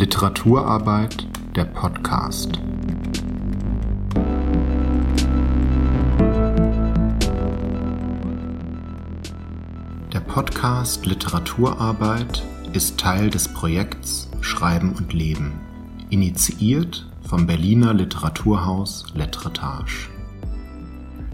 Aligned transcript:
Literaturarbeit 0.00 1.26
der 1.54 1.66
Podcast. 1.66 2.52
Der 10.10 10.20
Podcast 10.20 11.04
Literaturarbeit 11.04 12.42
ist 12.72 12.98
Teil 12.98 13.28
des 13.28 13.46
Projekts 13.48 14.30
Schreiben 14.40 14.94
und 14.94 15.12
Leben, 15.12 15.52
initiiert 16.08 17.06
vom 17.20 17.46
Berliner 17.46 17.92
Literaturhaus 17.92 19.04
Letretage. 19.14 20.08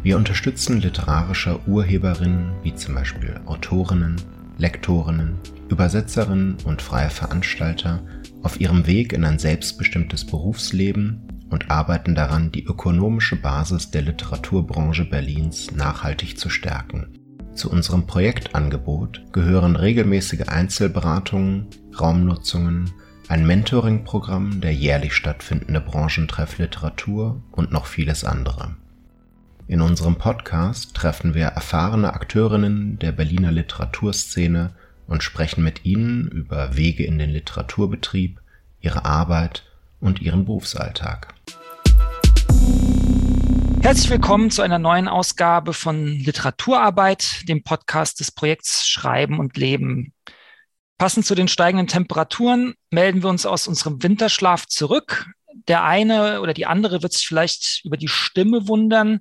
Wir 0.03 0.17
unterstützen 0.17 0.81
literarische 0.81 1.61
Urheberinnen 1.69 2.51
wie 2.65 2.75
zum 2.75 2.97
Beispiel 2.97 3.39
Autorinnen, 3.47 4.21
Lektorinnen, 4.59 5.39
Übersetzerinnen 5.69 6.57
und 6.65 6.83
freie 6.83 7.11
Veranstalter 7.11 8.01
auf 8.47 8.61
ihrem 8.61 8.87
Weg 8.87 9.13
in 9.13 9.25
ein 9.25 9.41
selbstbestimmtes 9.41 10.25
Berufsleben 10.25 11.21
und 11.51 11.69
arbeiten 11.69 12.15
daran, 12.15 12.53
die 12.53 12.65
ökonomische 12.65 13.35
Basis 13.35 13.91
der 13.91 14.03
Literaturbranche 14.03 15.05
Berlins 15.05 15.73
nachhaltig 15.73 16.39
zu 16.39 16.49
stärken. 16.49 17.19
Zu 17.55 17.73
unserem 17.73 18.07
Projektangebot 18.07 19.33
gehören 19.33 19.75
regelmäßige 19.75 20.47
Einzelberatungen, 20.47 21.67
Raumnutzungen, 22.01 22.93
ein 23.27 23.45
Mentoring-Programm, 23.45 24.61
der 24.61 24.73
jährlich 24.73 25.15
stattfindende 25.15 25.81
Branchentreff 25.81 26.59
Literatur 26.59 27.43
und 27.51 27.73
noch 27.73 27.87
vieles 27.87 28.23
andere. 28.23 28.77
In 29.67 29.81
unserem 29.81 30.19
Podcast 30.19 30.95
treffen 30.95 31.35
wir 31.35 31.47
erfahrene 31.47 32.15
Akteurinnen 32.15 33.01
der 33.01 33.11
Berliner 33.11 33.51
Literaturszene 33.51 34.71
und 35.07 35.23
sprechen 35.23 35.63
mit 35.63 35.85
ihnen 35.85 36.29
über 36.29 36.77
Wege 36.77 37.05
in 37.05 37.19
den 37.19 37.31
Literaturbetrieb, 37.31 38.41
ihre 38.81 39.05
Arbeit 39.05 39.65
und 40.01 40.21
ihren 40.21 40.45
Berufsalltag. 40.45 41.35
Herzlich 43.83 44.11
willkommen 44.11 44.51
zu 44.51 44.63
einer 44.63 44.81
neuen 44.81 45.07
Ausgabe 45.07 45.73
von 45.73 46.07
Literaturarbeit, 46.07 47.49
dem 47.49 47.63
Podcast 47.63 48.19
des 48.19 48.33
Projekts 48.33 48.89
Schreiben 48.89 49.39
und 49.39 49.57
Leben. 49.57 50.13
Passend 50.99 51.25
zu 51.25 51.35
den 51.35 51.47
steigenden 51.47 51.87
Temperaturen 51.87 52.75
melden 52.91 53.23
wir 53.23 53.31
uns 53.31 53.47
aus 53.47 53.69
unserem 53.69 54.03
Winterschlaf 54.03 54.67
zurück. 54.67 55.27
Der 55.69 55.85
eine 55.85 56.41
oder 56.41 56.53
die 56.53 56.67
andere 56.67 57.03
wird 57.03 57.13
sich 57.13 57.27
vielleicht 57.27 57.85
über 57.85 57.97
die 57.97 58.09
Stimme 58.09 58.67
wundern. 58.67 59.21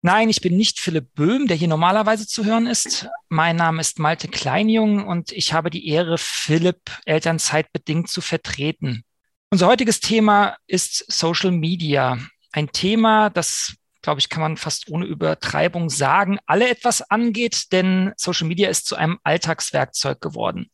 Nein, 0.00 0.30
ich 0.30 0.40
bin 0.40 0.56
nicht 0.56 0.78
Philipp 0.78 1.14
Böhm, 1.14 1.48
der 1.48 1.56
hier 1.56 1.66
normalerweise 1.66 2.26
zu 2.26 2.44
hören 2.44 2.68
ist. 2.68 3.08
Mein 3.28 3.56
Name 3.56 3.80
ist 3.80 3.98
Malte 3.98 4.28
Kleinjung 4.28 5.04
und 5.04 5.32
ich 5.32 5.52
habe 5.52 5.70
die 5.70 5.88
Ehre, 5.88 6.18
Philipp 6.18 6.92
elternzeitbedingt 7.04 8.08
zu 8.08 8.20
vertreten. 8.20 9.02
Unser 9.50 9.66
heutiges 9.66 9.98
Thema 9.98 10.56
ist 10.68 11.04
Social 11.10 11.50
Media. 11.50 12.16
Ein 12.52 12.70
Thema, 12.70 13.28
das, 13.28 13.74
glaube 14.00 14.20
ich, 14.20 14.28
kann 14.28 14.40
man 14.40 14.56
fast 14.56 14.88
ohne 14.88 15.04
Übertreibung 15.04 15.90
sagen, 15.90 16.38
alle 16.46 16.68
etwas 16.68 17.02
angeht, 17.02 17.72
denn 17.72 18.12
Social 18.16 18.46
Media 18.46 18.68
ist 18.68 18.86
zu 18.86 18.94
einem 18.94 19.18
Alltagswerkzeug 19.24 20.20
geworden. 20.20 20.70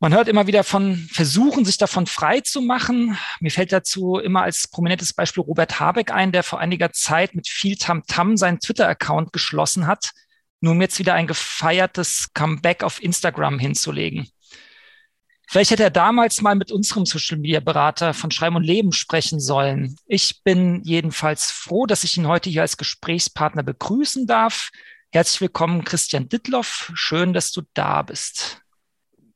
Man 0.00 0.14
hört 0.14 0.28
immer 0.28 0.46
wieder 0.46 0.62
von 0.62 0.96
Versuchen, 1.10 1.64
sich 1.64 1.76
davon 1.76 2.06
frei 2.06 2.40
zu 2.40 2.60
machen. 2.60 3.18
Mir 3.40 3.50
fällt 3.50 3.72
dazu 3.72 4.18
immer 4.18 4.42
als 4.42 4.68
prominentes 4.68 5.12
Beispiel 5.12 5.42
Robert 5.42 5.80
Habeck 5.80 6.12
ein, 6.12 6.30
der 6.30 6.44
vor 6.44 6.60
einiger 6.60 6.92
Zeit 6.92 7.34
mit 7.34 7.48
viel 7.48 7.76
Tamtam 7.76 8.34
-Tam 8.34 8.36
seinen 8.36 8.60
Twitter-Account 8.60 9.32
geschlossen 9.32 9.88
hat, 9.88 10.12
nur 10.60 10.72
um 10.72 10.80
jetzt 10.80 11.00
wieder 11.00 11.14
ein 11.14 11.26
gefeiertes 11.26 12.28
Comeback 12.32 12.84
auf 12.84 13.02
Instagram 13.02 13.58
hinzulegen. 13.58 14.28
Vielleicht 15.48 15.72
hätte 15.72 15.82
er 15.82 15.90
damals 15.90 16.42
mal 16.42 16.54
mit 16.54 16.70
unserem 16.70 17.04
Social 17.04 17.38
Media 17.38 17.58
Berater 17.58 18.14
von 18.14 18.30
Schreiben 18.30 18.54
und 18.54 18.64
Leben 18.64 18.92
sprechen 18.92 19.40
sollen. 19.40 19.96
Ich 20.06 20.44
bin 20.44 20.80
jedenfalls 20.84 21.50
froh, 21.50 21.86
dass 21.86 22.04
ich 22.04 22.16
ihn 22.16 22.28
heute 22.28 22.50
hier 22.50 22.62
als 22.62 22.76
Gesprächspartner 22.76 23.64
begrüßen 23.64 24.28
darf. 24.28 24.70
Herzlich 25.10 25.40
willkommen, 25.40 25.82
Christian 25.82 26.28
Dittloff. 26.28 26.92
Schön, 26.94 27.32
dass 27.32 27.50
du 27.50 27.62
da 27.72 28.02
bist. 28.02 28.62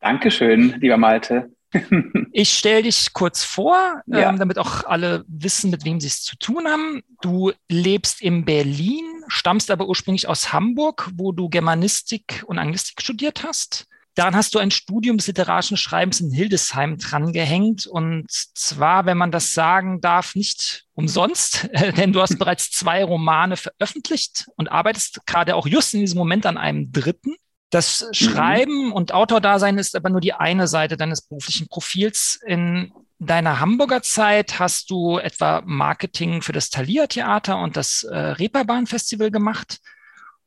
Dankeschön, 0.02 0.80
lieber 0.80 0.96
Malte. 0.96 1.52
ich 2.32 2.52
stelle 2.52 2.82
dich 2.82 3.12
kurz 3.12 3.44
vor, 3.44 4.02
ja. 4.06 4.28
ähm, 4.28 4.38
damit 4.38 4.58
auch 4.58 4.84
alle 4.84 5.24
wissen, 5.26 5.70
mit 5.70 5.84
wem 5.84 6.00
sie 6.00 6.08
es 6.08 6.22
zu 6.22 6.36
tun 6.36 6.66
haben. 6.66 7.02
Du 7.22 7.52
lebst 7.70 8.20
in 8.20 8.44
Berlin, 8.44 9.04
stammst 9.28 9.70
aber 9.70 9.88
ursprünglich 9.88 10.28
aus 10.28 10.52
Hamburg, 10.52 11.08
wo 11.14 11.32
du 11.32 11.48
Germanistik 11.48 12.42
und 12.46 12.58
Anglistik 12.58 13.00
studiert 13.00 13.44
hast. 13.44 13.86
Daran 14.14 14.36
hast 14.36 14.54
du 14.54 14.58
ein 14.58 14.70
Studium 14.70 15.16
des 15.16 15.28
literarischen 15.28 15.78
Schreibens 15.78 16.20
in 16.20 16.30
Hildesheim 16.32 16.98
drangehängt. 16.98 17.86
Und 17.86 18.30
zwar, 18.30 19.06
wenn 19.06 19.16
man 19.16 19.30
das 19.30 19.54
sagen 19.54 20.02
darf, 20.02 20.34
nicht 20.34 20.84
umsonst, 20.92 21.70
denn 21.96 22.12
du 22.12 22.20
hast 22.20 22.38
bereits 22.40 22.70
zwei 22.72 23.04
Romane 23.04 23.56
veröffentlicht 23.56 24.46
und 24.56 24.70
arbeitest 24.70 25.24
gerade 25.26 25.54
auch 25.54 25.66
just 25.66 25.94
in 25.94 26.00
diesem 26.00 26.18
Moment 26.18 26.44
an 26.44 26.58
einem 26.58 26.92
dritten. 26.92 27.36
Das 27.72 28.02
mhm. 28.02 28.14
Schreiben 28.14 28.86
mhm. 28.86 28.92
und 28.92 29.12
Autordasein 29.12 29.78
ist 29.78 29.96
aber 29.96 30.10
nur 30.10 30.20
die 30.20 30.34
eine 30.34 30.68
Seite 30.68 30.96
deines 30.96 31.22
beruflichen 31.22 31.68
Profils. 31.68 32.38
In 32.46 32.92
deiner 33.18 33.60
Hamburger 33.60 34.02
Zeit 34.02 34.58
hast 34.58 34.90
du 34.90 35.18
etwa 35.18 35.62
Marketing 35.64 36.42
für 36.42 36.52
das 36.52 36.68
Thalia 36.68 37.06
Theater 37.06 37.58
und 37.58 37.76
das 37.76 38.04
äh, 38.04 38.14
Reeperbahn 38.14 38.86
Festival 38.86 39.30
gemacht. 39.30 39.78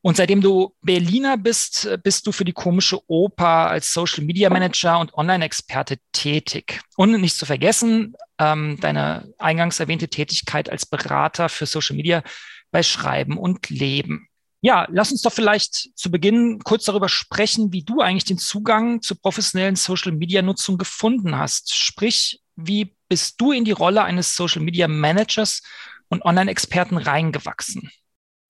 Und 0.01 0.17
seitdem 0.17 0.41
du 0.41 0.75
Berliner 0.83 1.35
bist, 1.35 1.89
bist 2.03 2.27
du 2.27 2.31
für 2.31 2.45
die 2.45 2.53
komische 2.53 2.99
Oper 3.07 3.71
als 3.71 3.91
Social 3.91 4.23
Media 4.23 4.51
Manager 4.51 4.99
und 4.99 5.15
Online-Experte 5.15 5.97
tätig. 6.11 6.81
Und 6.95 7.19
nicht 7.19 7.35
zu 7.35 7.47
vergessen, 7.47 8.13
ähm, 8.37 8.77
deine 8.79 9.33
eingangs 9.39 9.79
erwähnte 9.79 10.07
Tätigkeit 10.07 10.69
als 10.69 10.85
Berater 10.85 11.49
für 11.49 11.65
Social 11.65 11.95
Media 11.95 12.21
bei 12.69 12.83
Schreiben 12.83 13.39
und 13.39 13.71
Leben. 13.71 14.29
Ja, 14.65 14.87
lass 14.89 15.11
uns 15.11 15.21
doch 15.21 15.31
vielleicht 15.31 15.95
zu 15.95 16.09
Beginn 16.09 16.57
kurz 16.63 16.85
darüber 16.85 17.07
sprechen, 17.07 17.71
wie 17.71 17.83
du 17.83 18.01
eigentlich 18.01 18.23
den 18.23 18.39
Zugang 18.39 18.99
zur 18.99 19.21
professionellen 19.21 19.75
Social-Media-Nutzung 19.75 20.79
gefunden 20.79 21.37
hast. 21.37 21.75
Sprich, 21.75 22.41
wie 22.55 22.95
bist 23.07 23.39
du 23.39 23.51
in 23.51 23.63
die 23.63 23.73
Rolle 23.73 24.01
eines 24.01 24.35
Social-Media-Managers 24.35 25.61
und 26.09 26.25
Online-Experten 26.25 26.97
reingewachsen? 26.97 27.91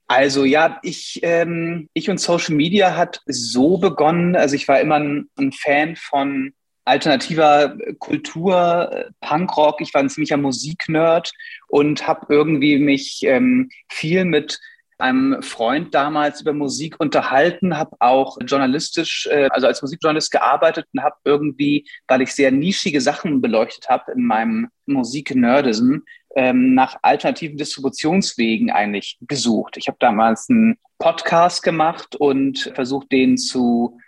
Also 0.07 0.45
ja, 0.45 0.79
ich, 0.83 1.19
ähm, 1.21 1.89
ich 1.93 2.09
und 2.09 2.21
Social 2.21 2.55
Media 2.55 2.95
hat 2.95 3.19
so 3.25 3.77
begonnen. 3.77 4.37
Also 4.37 4.55
ich 4.55 4.69
war 4.69 4.79
immer 4.79 4.95
ein, 4.95 5.29
ein 5.35 5.51
Fan 5.51 5.97
von 5.97 6.53
alternativer 6.85 7.75
Kultur, 7.99 9.11
Punkrock. 9.19 9.81
Ich 9.81 9.93
war 9.93 9.99
ein 9.99 10.09
ziemlicher 10.09 10.37
Musiknerd 10.37 11.33
und 11.67 12.07
habe 12.07 12.33
irgendwie 12.33 12.79
mich 12.79 13.19
ähm, 13.23 13.69
viel 13.89 14.23
mit 14.23 14.61
einem 14.97 15.41
Freund 15.41 15.93
damals 15.93 16.41
über 16.41 16.53
Musik 16.53 16.95
unterhalten, 16.99 17.77
habe 17.77 17.95
auch 17.99 18.37
journalistisch, 18.45 19.27
äh, 19.31 19.49
also 19.51 19.67
als 19.67 19.81
Musikjournalist 19.81 20.31
gearbeitet 20.31 20.87
und 20.93 21.03
habe 21.03 21.15
irgendwie, 21.23 21.87
weil 22.07 22.21
ich 22.21 22.33
sehr 22.33 22.51
nischige 22.51 23.01
Sachen 23.01 23.41
beleuchtet 23.41 23.89
habe 23.89 24.11
in 24.13 24.23
meinem 24.23 24.69
Musiknerdism, 24.85 25.97
ähm, 26.35 26.73
nach 26.73 26.97
alternativen 27.01 27.57
Distributionswegen 27.57 28.71
eigentlich 28.71 29.17
gesucht. 29.21 29.77
Ich 29.77 29.87
habe 29.87 29.97
damals 29.99 30.49
einen 30.49 30.77
Podcast 30.97 31.63
gemacht 31.63 32.15
und 32.15 32.71
versucht, 32.75 33.11
den 33.11 33.37
zu, 33.37 33.99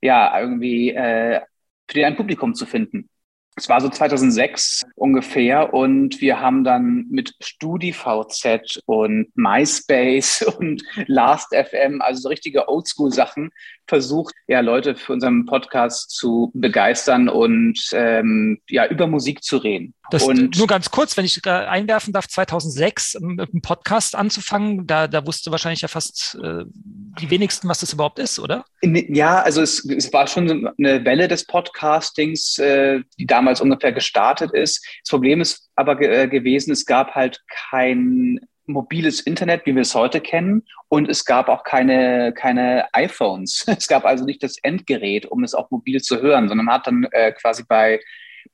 ja, 0.00 0.38
irgendwie 0.40 0.90
äh, 0.90 1.40
für 1.88 1.94
den 1.94 2.04
ein 2.04 2.16
Publikum 2.16 2.54
zu 2.54 2.66
finden. 2.66 3.08
Es 3.56 3.68
war 3.68 3.80
so 3.80 3.88
2006 3.88 4.86
ungefähr 4.94 5.74
und 5.74 6.20
wir 6.20 6.40
haben 6.40 6.64
dann 6.64 7.06
mit 7.10 7.34
StudiVZ 7.40 8.80
und 8.86 9.28
MySpace 9.34 10.42
und 10.58 10.82
Last.fm, 11.06 12.00
also 12.00 12.22
so 12.22 12.28
richtige 12.28 12.68
Oldschool-Sachen, 12.68 13.50
versucht, 13.90 14.34
ja, 14.46 14.60
Leute 14.60 14.94
für 14.94 15.12
unseren 15.12 15.44
Podcast 15.44 16.10
zu 16.10 16.50
begeistern 16.54 17.28
und 17.28 17.78
ähm, 17.92 18.60
ja, 18.68 18.86
über 18.86 19.06
Musik 19.06 19.42
zu 19.42 19.58
reden. 19.58 19.94
Das, 20.10 20.24
und 20.24 20.56
nur 20.56 20.66
ganz 20.66 20.90
kurz, 20.90 21.16
wenn 21.16 21.24
ich 21.24 21.44
einwerfen 21.46 22.12
darf, 22.12 22.26
2006 22.26 23.18
mit 23.20 23.50
einem 23.52 23.62
Podcast 23.62 24.16
anzufangen, 24.16 24.86
da, 24.86 25.06
da 25.06 25.26
wusste 25.26 25.50
wahrscheinlich 25.50 25.82
ja 25.82 25.88
fast 25.88 26.38
äh, 26.42 26.64
die 27.20 27.30
wenigsten, 27.30 27.68
was 27.68 27.80
das 27.80 27.92
überhaupt 27.92 28.18
ist, 28.18 28.38
oder? 28.38 28.64
In, 28.80 29.14
ja, 29.14 29.42
also 29.42 29.60
es, 29.60 29.84
es 29.84 30.12
war 30.12 30.26
schon 30.26 30.68
eine 30.78 31.04
Welle 31.04 31.28
des 31.28 31.44
Podcastings, 31.46 32.58
äh, 32.58 33.00
die 33.18 33.26
damals 33.26 33.60
ungefähr 33.60 33.92
gestartet 33.92 34.52
ist. 34.52 34.84
Das 35.04 35.10
Problem 35.10 35.40
ist 35.40 35.68
aber 35.76 35.96
ge 35.96 36.08
äh, 36.08 36.28
gewesen, 36.28 36.72
es 36.72 36.86
gab 36.86 37.14
halt 37.14 37.40
kein 37.70 38.40
mobiles 38.66 39.20
Internet, 39.20 39.66
wie 39.66 39.74
wir 39.74 39.82
es 39.82 39.94
heute 39.94 40.20
kennen. 40.20 40.62
Und 40.88 41.08
es 41.08 41.24
gab 41.24 41.48
auch 41.48 41.64
keine, 41.64 42.32
keine 42.32 42.92
iPhones. 42.92 43.64
Es 43.78 43.88
gab 43.88 44.04
also 44.04 44.24
nicht 44.24 44.42
das 44.42 44.56
Endgerät, 44.62 45.26
um 45.26 45.44
es 45.44 45.54
auch 45.54 45.70
mobil 45.70 46.00
zu 46.00 46.20
hören, 46.20 46.48
sondern 46.48 46.70
hat 46.70 46.86
dann 46.86 47.04
äh, 47.12 47.32
quasi 47.32 47.64
bei, 47.66 48.00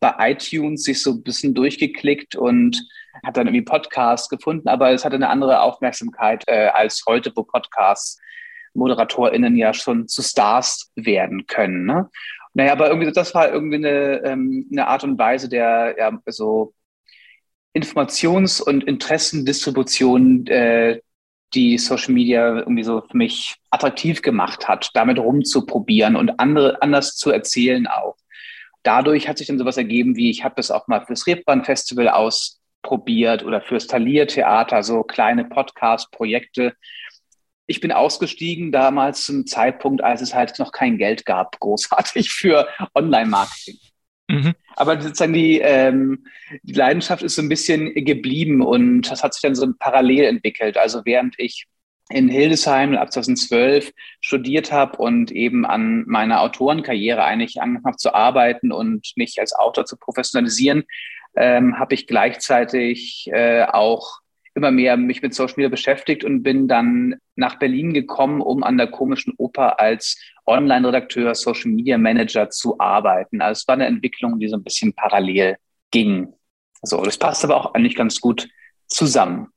bei 0.00 0.14
iTunes 0.30 0.84
sich 0.84 1.02
so 1.02 1.12
ein 1.12 1.22
bisschen 1.22 1.54
durchgeklickt 1.54 2.36
und 2.36 2.80
hat 3.24 3.36
dann 3.36 3.46
irgendwie 3.46 3.64
Podcasts 3.64 4.28
gefunden, 4.28 4.68
aber 4.68 4.90
es 4.90 5.04
hatte 5.04 5.16
eine 5.16 5.30
andere 5.30 5.60
Aufmerksamkeit 5.60 6.44
äh, 6.46 6.68
als 6.68 7.02
heute, 7.06 7.32
wo 7.34 7.44
Podcasts 7.44 8.20
ModeratorInnen 8.74 9.56
ja 9.56 9.72
schon 9.72 10.06
zu 10.06 10.22
Stars 10.22 10.92
werden 10.96 11.46
können. 11.46 11.86
Ne? 11.86 12.10
Naja, 12.54 12.72
aber 12.72 12.88
irgendwie, 12.88 13.10
das 13.10 13.34
war 13.34 13.52
irgendwie 13.52 13.76
eine, 13.76 14.22
ähm, 14.24 14.68
eine 14.70 14.86
Art 14.86 15.04
und 15.04 15.18
Weise 15.18 15.48
der 15.48 15.94
ja, 15.98 16.12
so 16.26 16.74
Informations- 17.76 18.60
und 18.60 18.84
Interessendistribution, 18.84 20.46
äh, 20.46 21.00
die 21.54 21.78
Social 21.78 22.12
Media 22.12 22.58
irgendwie 22.58 22.82
so 22.82 23.02
für 23.02 23.16
mich 23.16 23.56
attraktiv 23.70 24.22
gemacht 24.22 24.66
hat, 24.66 24.90
damit 24.94 25.18
rumzuprobieren 25.18 26.16
und 26.16 26.40
andere 26.40 26.80
anders 26.82 27.16
zu 27.16 27.30
erzählen 27.30 27.86
auch. 27.86 28.16
Dadurch 28.82 29.28
hat 29.28 29.38
sich 29.38 29.46
dann 29.48 29.58
sowas 29.58 29.76
ergeben, 29.76 30.16
wie 30.16 30.30
ich 30.30 30.44
habe 30.44 30.54
das 30.56 30.70
auch 30.70 30.86
mal 30.88 31.04
fürs 31.04 31.26
Rebbrand 31.26 31.66
Festival 31.66 32.08
ausprobiert 32.08 33.44
oder 33.44 33.60
fürs 33.60 33.86
Talier 33.86 34.26
Theater, 34.26 34.82
so 34.82 35.02
kleine 35.02 35.44
Podcast-Projekte. 35.44 36.74
Ich 37.66 37.80
bin 37.80 37.92
ausgestiegen 37.92 38.72
damals 38.72 39.24
zum 39.24 39.46
Zeitpunkt, 39.46 40.02
als 40.02 40.22
es 40.22 40.34
halt 40.34 40.58
noch 40.58 40.72
kein 40.72 40.98
Geld 40.98 41.26
gab, 41.26 41.58
großartig 41.60 42.30
für 42.30 42.68
Online-Marketing. 42.94 43.78
Mhm. 44.28 44.54
Aber 44.74 45.00
sozusagen 45.00 45.32
die, 45.32 45.60
ähm, 45.60 46.26
die 46.62 46.72
Leidenschaft 46.72 47.22
ist 47.22 47.36
so 47.36 47.42
ein 47.42 47.48
bisschen 47.48 47.94
geblieben 47.94 48.60
und 48.60 49.10
das 49.10 49.22
hat 49.22 49.34
sich 49.34 49.42
dann 49.42 49.54
so 49.54 49.66
parallel 49.78 50.24
entwickelt. 50.24 50.76
Also 50.76 51.02
während 51.04 51.34
ich 51.38 51.66
in 52.08 52.28
Hildesheim 52.28 52.94
ab 52.96 53.12
2012 53.12 53.92
studiert 54.20 54.70
habe 54.70 54.98
und 54.98 55.32
eben 55.32 55.66
an 55.66 56.04
meiner 56.06 56.40
Autorenkarriere 56.40 57.24
eigentlich 57.24 57.60
angefangen 57.60 57.84
habe 57.86 57.96
zu 57.96 58.14
arbeiten 58.14 58.70
und 58.70 59.12
mich 59.16 59.40
als 59.40 59.52
Autor 59.54 59.86
zu 59.86 59.96
professionalisieren, 59.96 60.84
ähm, 61.36 61.78
habe 61.78 61.94
ich 61.94 62.06
gleichzeitig 62.06 63.28
äh, 63.32 63.64
auch 63.64 64.20
immer 64.56 64.70
mehr 64.70 64.96
mich 64.96 65.22
mit 65.22 65.34
Social 65.34 65.54
Media 65.56 65.68
beschäftigt 65.68 66.24
und 66.24 66.42
bin 66.42 66.66
dann 66.66 67.16
nach 67.36 67.58
Berlin 67.58 67.92
gekommen, 67.92 68.40
um 68.40 68.62
an 68.62 68.78
der 68.78 68.86
komischen 68.86 69.34
Oper 69.36 69.78
als 69.78 70.18
Online-Redakteur, 70.46 71.34
Social 71.34 71.70
Media 71.70 71.98
Manager 71.98 72.48
zu 72.50 72.80
arbeiten. 72.80 73.42
Also 73.42 73.60
es 73.60 73.68
war 73.68 73.74
eine 73.74 73.86
Entwicklung, 73.86 74.38
die 74.38 74.48
so 74.48 74.56
ein 74.56 74.64
bisschen 74.64 74.94
parallel 74.94 75.56
ging. 75.90 76.32
So, 76.82 77.02
das 77.02 77.18
passt 77.18 77.44
aber 77.44 77.56
auch 77.56 77.74
eigentlich 77.74 77.96
ganz 77.96 78.20
gut 78.20 78.48
zusammen. 78.88 79.48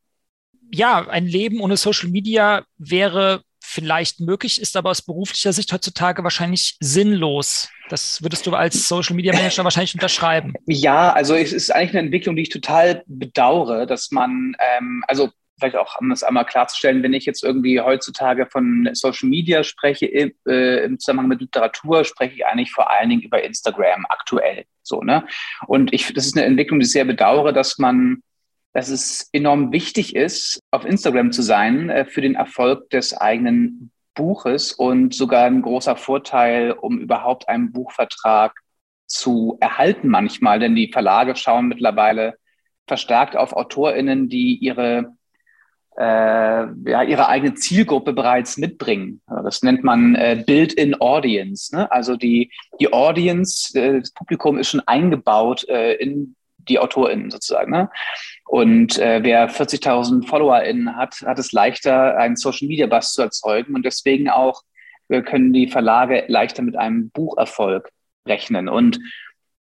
Ja, 0.72 1.08
ein 1.08 1.26
Leben 1.26 1.62
ohne 1.62 1.78
Social 1.78 2.10
Media 2.10 2.66
wäre 2.78 3.42
vielleicht 3.62 4.20
möglich, 4.20 4.62
ist 4.62 4.76
aber 4.76 4.90
aus 4.90 5.02
beruflicher 5.02 5.54
Sicht 5.54 5.72
heutzutage 5.72 6.24
wahrscheinlich 6.24 6.76
sinnlos. 6.80 7.70
Das 7.90 8.22
würdest 8.22 8.46
du 8.46 8.54
als 8.54 8.88
Social 8.88 9.16
Media 9.16 9.34
Manager 9.34 9.64
wahrscheinlich 9.64 9.94
unterschreiben. 9.94 10.54
Ja, 10.68 11.12
also 11.12 11.36
es 11.36 11.52
ist 11.52 11.74
eigentlich 11.74 11.92
eine 11.92 12.06
Entwicklung, 12.06 12.36
die 12.36 12.44
ich 12.44 12.50
total 12.50 13.04
bedauere, 13.08 13.86
dass 13.86 14.12
man, 14.12 14.56
ähm, 14.78 15.04
also 15.08 15.30
vielleicht 15.60 15.76
auch, 15.76 16.00
um 16.00 16.10
das 16.10 16.24
einmal 16.24 16.46
klarzustellen, 16.46 17.04
wenn 17.04 17.14
ich 17.14 17.26
jetzt 17.26 17.44
irgendwie 17.44 17.82
heutzutage 17.82 18.46
von 18.46 18.90
Social 18.94 19.28
Media 19.28 19.64
spreche, 19.64 20.06
äh, 20.06 20.84
im 20.86 21.00
Zusammenhang 21.00 21.28
mit 21.28 21.42
Literatur, 21.42 22.06
spreche 22.06 22.36
ich 22.36 22.46
eigentlich 22.46 22.72
vor 22.72 22.90
allen 22.90 23.10
Dingen 23.10 23.24
über 23.24 23.44
Instagram 23.44 24.06
aktuell. 24.08 24.66
So, 24.84 25.02
ne? 25.02 25.26
Und 25.68 25.94
ich, 25.94 26.14
das 26.14 26.28
ist 26.28 26.38
eine 26.38 26.46
Entwicklung, 26.46 26.80
die 26.80 26.86
ich 26.86 26.92
sehr 26.92 27.06
bedauere, 27.06 27.52
dass 27.52 27.78
man 27.78 28.22
dass 28.72 28.90
es 28.90 29.30
enorm 29.34 29.72
wichtig 29.72 30.16
ist, 30.16 30.62
auf 30.72 30.86
Instagram 30.86 31.32
zu 31.32 31.42
sein 31.42 31.90
äh, 31.90 32.06
für 32.06 32.22
den 32.22 32.36
Erfolg 32.36 32.90
des 32.92 33.18
eigenen 33.18 33.92
Buches 34.20 34.74
und 34.74 35.16
sogar 35.16 35.46
ein 35.46 35.62
großer 35.62 35.96
Vorteil, 35.96 36.74
um 36.74 37.00
überhaupt 37.00 37.48
einen 37.48 37.72
Buchvertrag 37.72 38.54
zu 39.08 39.58
erhalten 39.62 40.10
manchmal, 40.10 40.60
denn 40.60 40.76
die 40.76 40.92
Verlage 40.92 41.38
schauen 41.38 41.70
mittlerweile 41.70 42.36
verstärkt 42.86 43.38
auf 43.38 43.56
AutorInnen, 43.56 44.28
die 44.28 44.58
ihre 44.58 45.16
äh, 45.98 46.02
ja, 46.04 47.04
ihre 47.04 47.28
eigene 47.28 47.56
Zielgruppe 47.56 48.14
bereits 48.14 48.58
mitbringen. 48.58 49.22
Das 49.28 49.64
nennt 49.64 49.84
man 49.84 50.16
äh, 50.16 50.44
Build-in 50.46 51.00
Audience. 51.00 51.76
Ne? 51.76 51.92
Also 51.92 52.16
die, 52.16 52.52
die 52.80 52.92
Audience, 52.92 53.78
äh, 53.78 54.00
das 54.00 54.12
Publikum 54.12 54.58
ist 54.58 54.70
schon 54.70 54.82
eingebaut 54.86 55.68
äh, 55.68 55.94
in 55.94 56.36
die 56.58 56.80
AutorInnen 56.80 57.32
sozusagen. 57.32 57.72
Ne? 57.72 57.90
Und 58.50 58.98
äh, 58.98 59.20
wer 59.22 59.48
40.000 59.48 60.26
FollowerInnen 60.26 60.96
hat, 60.96 61.22
hat 61.22 61.38
es 61.38 61.52
leichter, 61.52 62.18
einen 62.18 62.36
Social 62.36 62.68
Media 62.68 62.88
Buzz 62.88 63.14
zu 63.14 63.22
erzeugen. 63.22 63.76
Und 63.76 63.86
deswegen 63.86 64.28
auch 64.28 64.64
äh, 65.10 65.22
können 65.22 65.54
die 65.54 65.68
Verlage 65.68 66.26
leichter 66.28 66.64
mit 66.64 66.76
einem 66.76 67.12
Bucherfolg 67.12 67.92
rechnen. 68.28 68.68
Und 68.68 69.00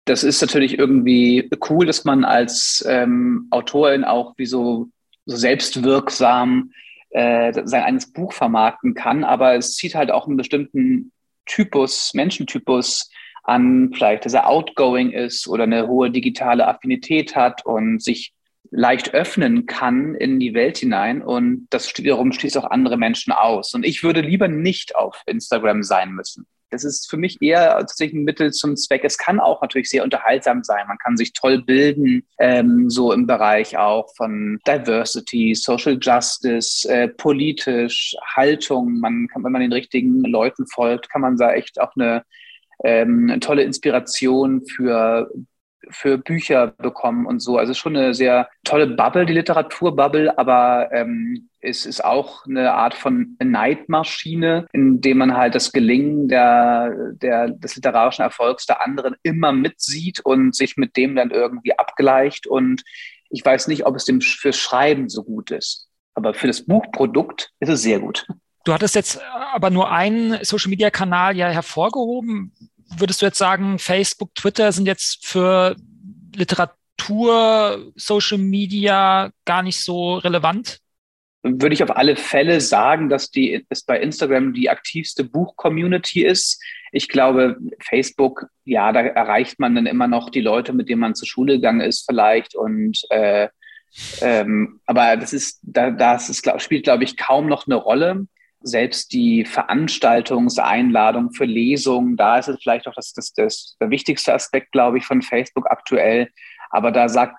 das 0.03 0.25
ist 0.25 0.41
natürlich 0.41 0.77
irgendwie 0.77 1.49
cool, 1.69 1.85
dass 1.85 2.03
man 2.03 2.25
als 2.25 2.85
ähm, 2.85 3.47
Autorin 3.49 4.03
auch 4.03 4.33
wie 4.35 4.45
so, 4.45 4.89
so 5.25 5.37
selbstwirksam 5.37 6.71
äh, 7.11 7.53
sein 7.63 7.83
eigenes 7.83 8.11
Buch 8.11 8.33
vermarkten 8.33 8.93
kann. 8.93 9.23
Aber 9.23 9.55
es 9.55 9.75
zieht 9.75 9.95
halt 9.95 10.11
auch 10.11 10.27
einen 10.27 10.35
bestimmten 10.35 11.13
Typus, 11.45 12.13
Menschentypus 12.13 13.09
an, 13.43 13.93
vielleicht, 13.93 14.25
dass 14.25 14.33
er 14.33 14.49
outgoing 14.49 15.11
ist 15.11 15.47
oder 15.47 15.63
eine 15.63 15.87
hohe 15.87 16.11
digitale 16.11 16.67
Affinität 16.67 17.37
hat 17.37 17.65
und 17.65 18.03
sich 18.03 18.34
leicht 18.75 19.13
öffnen 19.13 19.65
kann 19.65 20.15
in 20.15 20.39
die 20.39 20.53
Welt 20.53 20.77
hinein 20.77 21.21
und 21.21 21.67
das 21.69 21.97
wiederum 21.97 22.31
schließt 22.31 22.57
auch 22.57 22.69
andere 22.69 22.97
Menschen 22.97 23.31
aus. 23.31 23.73
Und 23.73 23.85
ich 23.85 24.03
würde 24.03 24.21
lieber 24.21 24.47
nicht 24.47 24.95
auf 24.95 25.21
Instagram 25.25 25.81
sein 25.81 26.11
müssen. 26.11 26.45
Das 26.71 26.83
ist 26.83 27.09
für 27.09 27.15
mich 27.15 27.41
eher 27.41 27.69
tatsächlich 27.77 28.19
ein 28.19 28.25
Mittel 28.25 28.51
zum 28.51 28.75
Zweck. 28.75 29.03
Es 29.05 29.17
kann 29.17 29.39
auch 29.39 29.61
natürlich 29.61 29.89
sehr 29.89 30.03
unterhaltsam 30.03 30.63
sein. 30.63 30.87
Man 30.87 30.97
kann 30.97 31.15
sich 31.15 31.31
toll 31.31 31.61
bilden, 31.61 32.23
ähm, 32.39 32.89
so 32.89 33.13
im 33.13 33.27
Bereich 33.27 33.77
auch 33.77 34.13
von 34.17 34.59
Diversity, 34.67 35.55
Social 35.55 35.97
Justice, 36.01 36.89
äh, 36.89 37.07
politisch, 37.07 38.15
Haltung. 38.35 38.99
Man 38.99 39.27
kann, 39.27 39.43
wenn 39.43 39.51
man 39.53 39.61
den 39.61 39.73
richtigen 39.73 40.21
Leuten 40.23 40.67
folgt, 40.67 41.09
kann 41.09 41.21
man 41.21 41.37
da 41.37 41.53
echt 41.53 41.79
auch 41.79 41.95
eine 41.95 42.23
ähm, 42.83 43.29
eine 43.29 43.39
tolle 43.39 43.63
Inspiration 43.63 44.65
für 44.65 45.31
für 45.89 46.17
Bücher 46.17 46.67
bekommen 46.67 47.25
und 47.25 47.39
so. 47.39 47.57
Also 47.57 47.73
schon 47.73 47.95
eine 47.95 48.13
sehr 48.13 48.49
tolle 48.63 48.87
Bubble, 48.87 49.25
die 49.25 49.33
Literaturbubble, 49.33 50.37
aber 50.37 50.89
ähm, 50.91 51.49
es 51.61 51.85
ist 51.85 52.03
auch 52.03 52.45
eine 52.45 52.73
Art 52.73 52.93
von 52.93 53.35
Neidmaschine, 53.43 54.67
in 54.71 55.01
dem 55.01 55.17
man 55.17 55.35
halt 55.35 55.55
das 55.55 55.71
Gelingen 55.71 56.27
der, 56.27 56.91
der, 57.13 57.49
des 57.49 57.75
literarischen 57.75 58.23
Erfolgs 58.23 58.65
der 58.65 58.81
anderen 58.81 59.15
immer 59.23 59.51
mitsieht 59.51 60.19
und 60.21 60.55
sich 60.55 60.77
mit 60.77 60.95
dem 60.95 61.15
dann 61.15 61.31
irgendwie 61.31 61.77
abgleicht. 61.77 62.47
Und 62.47 62.83
ich 63.29 63.43
weiß 63.43 63.67
nicht, 63.67 63.85
ob 63.85 63.95
es 63.95 64.05
dem 64.05 64.21
fürs 64.21 64.57
Schreiben 64.57 65.09
so 65.09 65.23
gut 65.23 65.51
ist. 65.51 65.87
Aber 66.13 66.33
für 66.33 66.47
das 66.47 66.65
Buchprodukt 66.65 67.51
ist 67.59 67.69
es 67.69 67.81
sehr 67.81 67.99
gut. 67.99 68.25
Du 68.63 68.73
hattest 68.73 68.95
jetzt 68.95 69.21
aber 69.53 69.69
nur 69.69 69.91
einen 69.91 70.43
Social-Media-Kanal 70.43 71.35
ja 71.37 71.49
hervorgehoben. 71.49 72.51
Würdest 72.97 73.21
du 73.21 73.25
jetzt 73.25 73.37
sagen, 73.37 73.79
Facebook, 73.79 74.33
Twitter 74.35 74.71
sind 74.71 74.85
jetzt 74.85 75.25
für 75.25 75.75
Literatur, 76.35 77.91
Social 77.95 78.37
Media 78.37 79.31
gar 79.45 79.63
nicht 79.63 79.81
so 79.81 80.15
relevant? 80.15 80.79
Würde 81.43 81.75
ich 81.75 81.83
auf 81.83 81.95
alle 81.95 82.15
Fälle 82.15 82.59
sagen, 82.59 83.07
dass 83.09 83.29
die 83.29 83.65
dass 83.69 83.83
bei 83.83 83.99
Instagram 83.99 84.53
die 84.53 84.69
aktivste 84.69 85.23
Buch-Community 85.23 86.25
ist. 86.25 86.59
Ich 86.91 87.07
glaube, 87.07 87.57
Facebook, 87.79 88.47
ja, 88.63 88.91
da 88.91 89.01
erreicht 89.01 89.59
man 89.59 89.75
dann 89.75 89.85
immer 89.85 90.07
noch 90.07 90.31
die 90.31 90.41
Leute, 90.41 90.73
mit 90.73 90.89
denen 90.89 91.01
man 91.01 91.13
zur 91.13 91.27
Schule 91.27 91.53
gegangen 91.53 91.81
ist, 91.81 92.05
vielleicht. 92.09 92.55
Und 92.55 92.99
äh, 93.11 93.49
ähm, 94.21 94.79
aber 94.85 95.17
das 95.17 95.33
ist, 95.33 95.59
da, 95.61 95.91
das 95.91 96.29
ist, 96.29 96.41
glaub, 96.41 96.61
spielt, 96.61 96.83
glaube 96.83 97.03
ich, 97.03 97.15
kaum 97.15 97.47
noch 97.47 97.67
eine 97.67 97.75
Rolle 97.75 98.27
selbst 98.65 99.13
die 99.13 99.45
Veranstaltungseinladung 99.45 101.31
für 101.31 101.45
Lesungen, 101.45 102.17
da 102.17 102.39
ist 102.39 102.47
es 102.47 102.61
vielleicht 102.61 102.87
auch 102.87 102.95
das, 102.95 103.13
das, 103.13 103.31
das 103.33 103.77
der 103.79 103.89
wichtigste 103.91 104.33
Aspekt, 104.33 104.71
glaube 104.71 104.97
ich, 104.97 105.05
von 105.05 105.21
Facebook 105.21 105.69
aktuell. 105.69 106.29
Aber 106.71 106.91
da 106.91 107.07
sagt, 107.07 107.37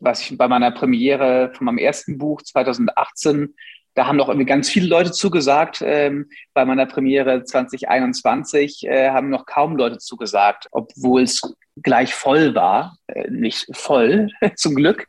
was 0.00 0.20
ich 0.20 0.36
bei 0.36 0.48
meiner 0.48 0.72
Premiere 0.72 1.52
von 1.54 1.66
meinem 1.66 1.78
ersten 1.78 2.18
Buch 2.18 2.42
2018 2.42 3.54
da 3.94 4.06
haben 4.06 4.18
doch 4.18 4.28
irgendwie 4.28 4.46
ganz 4.46 4.68
viele 4.68 4.88
Leute 4.88 5.12
zugesagt. 5.12 5.82
Ähm, 5.84 6.28
bei 6.52 6.64
meiner 6.64 6.86
Premiere 6.86 7.44
2021 7.44 8.86
äh, 8.86 9.10
haben 9.10 9.30
noch 9.30 9.46
kaum 9.46 9.76
Leute 9.76 9.98
zugesagt, 9.98 10.68
obwohl 10.72 11.22
es 11.22 11.40
gleich 11.82 12.14
voll 12.14 12.54
war. 12.54 12.96
Äh, 13.06 13.30
nicht 13.30 13.66
voll, 13.72 14.30
zum 14.56 14.74
Glück. 14.74 15.06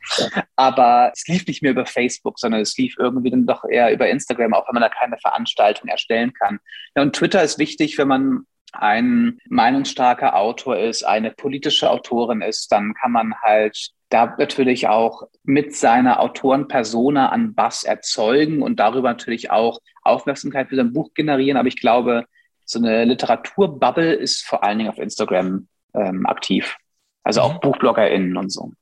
Aber 0.54 1.10
es 1.14 1.26
lief 1.26 1.46
nicht 1.46 1.62
mehr 1.62 1.72
über 1.72 1.86
Facebook, 1.86 2.38
sondern 2.38 2.60
es 2.60 2.76
lief 2.76 2.94
irgendwie 2.98 3.30
dann 3.30 3.46
doch 3.46 3.64
eher 3.64 3.92
über 3.92 4.08
Instagram, 4.08 4.54
auch 4.54 4.68
wenn 4.68 4.74
man 4.74 4.82
da 4.82 4.88
keine 4.88 5.18
Veranstaltung 5.18 5.88
erstellen 5.88 6.32
kann. 6.32 6.60
Ja, 6.94 7.02
und 7.02 7.14
Twitter 7.14 7.42
ist 7.42 7.58
wichtig, 7.58 7.98
wenn 7.98 8.08
man 8.08 8.46
ein 8.72 9.38
meinungsstarker 9.48 10.36
Autor 10.36 10.78
ist, 10.78 11.04
eine 11.04 11.30
politische 11.30 11.90
Autorin 11.90 12.42
ist, 12.42 12.70
dann 12.72 12.94
kann 12.94 13.12
man 13.12 13.34
halt 13.42 13.90
da 14.08 14.34
natürlich 14.38 14.88
auch 14.88 15.24
mit 15.42 15.74
seiner 15.74 16.20
Autorenpersona 16.20 17.30
an 17.30 17.54
Bass 17.54 17.84
erzeugen 17.84 18.62
und 18.62 18.78
darüber 18.78 19.10
natürlich 19.10 19.50
auch 19.50 19.80
Aufmerksamkeit 20.02 20.68
für 20.68 20.76
sein 20.76 20.92
Buch 20.92 21.12
generieren. 21.14 21.56
Aber 21.56 21.68
ich 21.68 21.80
glaube, 21.80 22.24
so 22.64 22.78
eine 22.78 23.04
Literaturbubble 23.04 24.12
ist 24.14 24.44
vor 24.44 24.62
allen 24.62 24.78
Dingen 24.78 24.90
auf 24.90 24.98
Instagram 24.98 25.68
ähm, 25.94 26.26
aktiv. 26.26 26.76
Also 27.22 27.40
auch 27.40 27.54
mhm. 27.54 27.60
BuchbloggerInnen 27.60 28.36
und 28.36 28.50
so. 28.50 28.72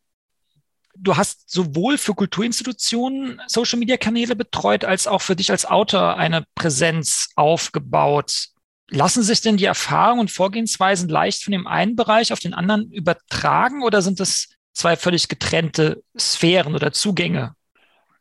Du 0.96 1.16
hast 1.16 1.50
sowohl 1.50 1.98
für 1.98 2.14
Kulturinstitutionen 2.14 3.40
Social 3.46 3.78
Media 3.78 3.96
Kanäle 3.96 4.36
betreut, 4.36 4.84
als 4.84 5.06
auch 5.06 5.22
für 5.22 5.34
dich 5.34 5.50
als 5.50 5.66
Autor 5.66 6.16
eine 6.16 6.44
Präsenz 6.54 7.30
aufgebaut. 7.34 8.48
Lassen 8.90 9.22
sich 9.22 9.40
denn 9.40 9.56
die 9.56 9.64
Erfahrungen 9.64 10.20
und 10.20 10.30
Vorgehensweisen 10.30 11.08
leicht 11.08 11.42
von 11.42 11.52
dem 11.52 11.66
einen 11.66 11.96
Bereich 11.96 12.32
auf 12.32 12.38
den 12.38 12.54
anderen 12.54 12.90
übertragen 12.92 13.82
oder 13.82 14.02
sind 14.02 14.20
das 14.20 14.50
zwei 14.72 14.96
völlig 14.96 15.28
getrennte 15.28 16.02
Sphären 16.18 16.74
oder 16.74 16.92
Zugänge? 16.92 17.54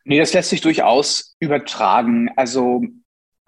Nee, 0.05 0.19
das 0.19 0.33
lässt 0.33 0.49
sich 0.49 0.61
durchaus 0.61 1.35
übertragen. 1.39 2.29
Also 2.35 2.83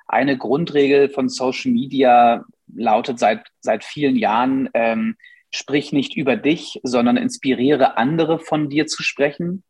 eine 0.07 0.37
Grundregel 0.37 1.09
von 1.09 1.29
Social 1.29 1.71
Media 1.71 2.45
lautet 2.73 3.19
seit, 3.19 3.47
seit 3.59 3.83
vielen 3.83 4.15
Jahren, 4.15 4.69
ähm, 4.73 5.15
sprich 5.51 5.91
nicht 5.91 6.15
über 6.15 6.35
dich, 6.35 6.79
sondern 6.83 7.17
inspiriere 7.17 7.97
andere 7.97 8.39
von 8.39 8.69
dir 8.69 8.87
zu 8.87 9.03
sprechen. 9.03 9.63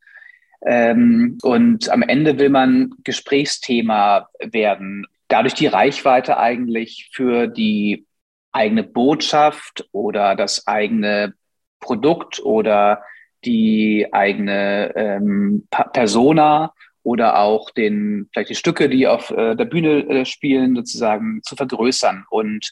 Ähm, 0.65 1.37
und 1.43 1.89
am 1.89 2.01
Ende 2.01 2.39
will 2.39 2.49
man 2.49 2.91
Gesprächsthema 3.03 4.29
werden. 4.39 5.05
Dadurch 5.27 5.53
die 5.53 5.67
Reichweite 5.67 6.37
eigentlich 6.37 7.09
für 7.13 7.47
die 7.47 8.05
eigene 8.51 8.83
Botschaft 8.83 9.87
oder 9.91 10.35
das 10.35 10.67
eigene 10.67 11.33
Produkt 11.79 12.39
oder 12.43 13.03
die 13.43 14.07
eigene 14.11 14.95
ähm, 14.95 15.67
Persona 15.69 16.73
oder 17.03 17.39
auch 17.39 17.69
den, 17.69 18.29
vielleicht 18.33 18.49
die 18.49 18.55
Stücke, 18.55 18.89
die 18.89 19.07
auf 19.07 19.29
äh, 19.29 19.55
der 19.55 19.65
Bühne 19.65 20.07
äh, 20.09 20.25
spielen, 20.25 20.75
sozusagen 20.75 21.41
zu 21.43 21.55
vergrößern. 21.55 22.25
Und 22.29 22.71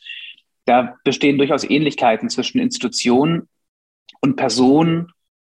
da 0.65 0.97
bestehen 1.03 1.37
durchaus 1.37 1.63
Ähnlichkeiten 1.63 2.29
zwischen 2.29 2.59
Institutionen 2.59 3.47
und 4.21 4.35
Personen 4.35 5.11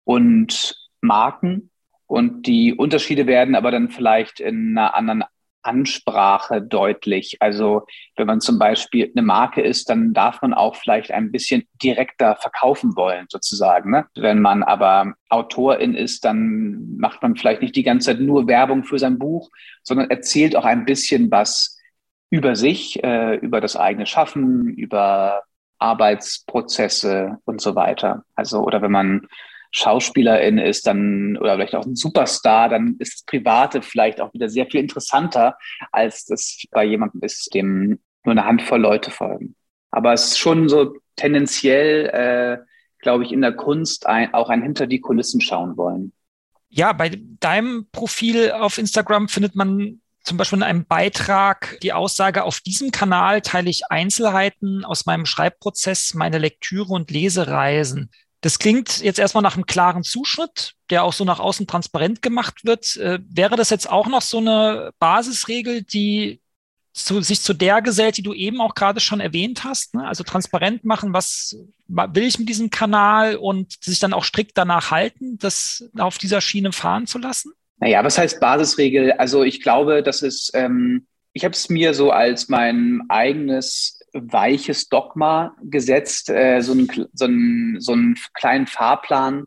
und 0.05 0.75
Marken. 1.01 1.71
Und 2.07 2.47
die 2.47 2.75
Unterschiede 2.75 3.27
werden 3.27 3.55
aber 3.55 3.71
dann 3.71 3.91
vielleicht 3.91 4.41
in 4.41 4.77
einer 4.77 4.95
anderen 4.95 5.25
Ansprache 5.64 6.62
deutlich. 6.62 7.37
Also 7.40 7.83
wenn 8.16 8.26
man 8.26 8.40
zum 8.40 8.59
Beispiel 8.59 9.11
eine 9.14 9.25
Marke 9.25 9.62
ist, 9.62 9.88
dann 9.90 10.12
darf 10.12 10.42
man 10.42 10.54
auch 10.54 10.76
vielleicht 10.76 11.11
ein 11.11 11.33
bisschen 11.33 11.64
direkter 11.83 12.37
verkaufen 12.37 12.97
wollen, 12.97 13.26
sozusagen. 13.28 13.90
Ne? 13.90 14.06
Wenn 14.14 14.40
man 14.40 14.62
aber 14.62 15.14
Autorin 15.28 15.94
ist, 15.94 16.25
dann 16.25 16.97
macht 16.97 17.23
man 17.23 17.37
vielleicht 17.37 17.62
nicht 17.62 17.76
die 17.76 17.83
ganze 17.83 18.11
Zeit 18.12 18.21
nur 18.21 18.47
Werbung 18.47 18.85
für 18.85 18.99
sein 18.99 19.18
Buch, 19.18 19.50
sondern 19.83 20.11
erzählt 20.11 20.56
auch 20.56 20.64
ein 20.64 20.85
bisschen 20.85 21.30
was 21.30 21.78
über 22.30 22.56
sich, 22.56 23.02
äh, 23.04 23.37
über 23.37 23.61
das 23.61 23.76
eigene 23.76 24.06
Schaffen, 24.06 24.68
über 24.75 25.42
Arbeitsprozesse 25.78 27.38
und 27.44 27.61
so 27.61 27.75
weiter. 27.75 28.25
Also, 28.35 28.61
oder 28.61 28.83
wenn 28.83 28.92
man 28.92 29.28
Schauspielerin 29.76 30.59
ist, 30.59 30.87
dann 30.87 31.37
oder 31.37 31.57
vielleicht 31.57 31.75
auch 31.75 31.85
ein 31.85 31.97
Superstar, 31.97 32.69
dann 32.69 32.95
ist 33.00 33.14
das 33.14 33.25
Private 33.25 33.83
vielleicht 33.83 34.21
auch 34.21 34.33
wieder 34.33 34.49
sehr 34.49 34.66
viel 34.66 34.78
interessanter, 34.78 35.59
als 35.90 36.26
das 36.26 36.62
bei 36.71 36.85
jemandem 36.85 37.23
ist, 37.23 37.52
dem 37.54 37.99
nur 38.25 38.33
eine 38.33 38.45
Handvoll 38.45 38.81
Leute 38.81 39.11
folgen. 39.11 39.57
Aber 39.90 40.12
es 40.12 40.26
ist 40.26 40.38
schon 40.38 40.69
so 40.69 40.95
tendenziell, 41.16 42.07
äh, 42.07 42.64
glaube 43.00 43.25
ich, 43.25 43.33
in 43.33 43.40
der 43.40 43.52
Kunst 43.52 44.07
ein, 44.07 44.33
auch 44.33 44.49
ein 44.49 44.62
hinter 44.62 44.87
die 44.87 45.00
Kulissen 45.00 45.40
schauen 45.40 45.76
wollen. 45.76 46.12
Ja, 46.69 46.93
bei 46.93 47.11
deinem 47.40 47.88
Profil 47.90 48.52
auf 48.52 48.78
Instagram 48.78 49.28
findet 49.28 49.57
man 49.57 50.00
zum 50.23 50.38
Beispiel 50.38 50.59
in 50.59 50.62
einem 50.62 50.87
Beitrag 50.87 51.78
die 51.83 51.93
Aussage, 51.93 52.45
auf 52.45 52.61
diesem 52.61 52.93
Kanal 52.93 53.43
teile 53.43 53.71
ich 53.71 53.90
Einzelheiten 53.90 54.85
aus 54.85 55.04
meinem 55.04 55.26
Schreibprozess, 55.26 56.14
meine 56.14 56.38
Lektüre 56.38 56.93
und 56.93 57.11
Lesereisen. 57.11 58.11
Das 58.45 58.59
klingt 58.59 59.01
jetzt 59.01 59.19
erstmal 59.19 59.43
nach 59.43 59.55
einem 59.55 59.65
klaren 59.65 60.03
Zuschnitt, 60.03 60.75
der 60.91 61.03
auch 61.05 61.15
so 61.15 61.25
nach 61.25 61.41
außen 61.41 61.67
transparent 61.67 62.21
gemacht 62.21 62.67
wird. 62.67 62.95
Äh, 62.99 63.21
wäre 63.27 63.57
das 63.57 63.71
jetzt 63.71 63.89
auch 63.89 64.07
noch 64.07 64.21
so 64.21 64.37
eine 64.37 64.91
Basisregel, 64.99 65.81
die 65.81 66.43
zu, 66.93 67.23
sich 67.23 67.41
zu 67.41 67.55
der 67.55 67.81
gesellt, 67.81 68.19
die 68.19 68.23
du 68.23 68.35
eben 68.35 68.61
auch 68.61 68.75
gerade 68.75 69.01
schon 69.01 69.21
erwähnt 69.21 69.65
hast? 69.65 69.95
Ne? 69.95 70.07
Also 70.07 70.25
transparent 70.25 70.85
machen, 70.85 71.15
was 71.15 71.57
will 71.89 72.25
ich 72.25 72.39
mit 72.39 72.51
diesem 72.51 72.69
Kanal 72.69 73.37
und 73.37 73.83
sich 73.83 73.99
dann 73.99 74.13
auch 74.13 74.25
strikt 74.25 74.59
danach 74.59 74.91
halten, 74.91 75.39
das 75.39 75.89
auf 75.97 76.19
dieser 76.19 76.43
Schiene 76.43 76.73
fahren 76.73 77.07
zu 77.07 77.17
lassen? 77.17 77.55
Naja, 77.79 78.05
was 78.05 78.19
heißt 78.19 78.41
Basisregel? 78.41 79.13
Also 79.13 79.43
ich 79.43 79.63
glaube, 79.63 80.03
das 80.03 80.21
ist, 80.21 80.51
ähm, 80.53 81.07
ich 81.33 81.47
habe 81.47 81.55
es 81.55 81.71
mir 81.71 81.95
so 81.95 82.11
als 82.11 82.51
mein 82.51 83.05
eigenes 83.09 84.01
weiches 84.14 84.88
Dogma 84.88 85.56
gesetzt, 85.62 86.30
äh, 86.30 86.61
so, 86.61 86.73
einen, 86.73 86.88
so, 87.12 87.25
einen, 87.25 87.80
so 87.80 87.92
einen 87.92 88.16
kleinen 88.33 88.66
Fahrplan, 88.66 89.44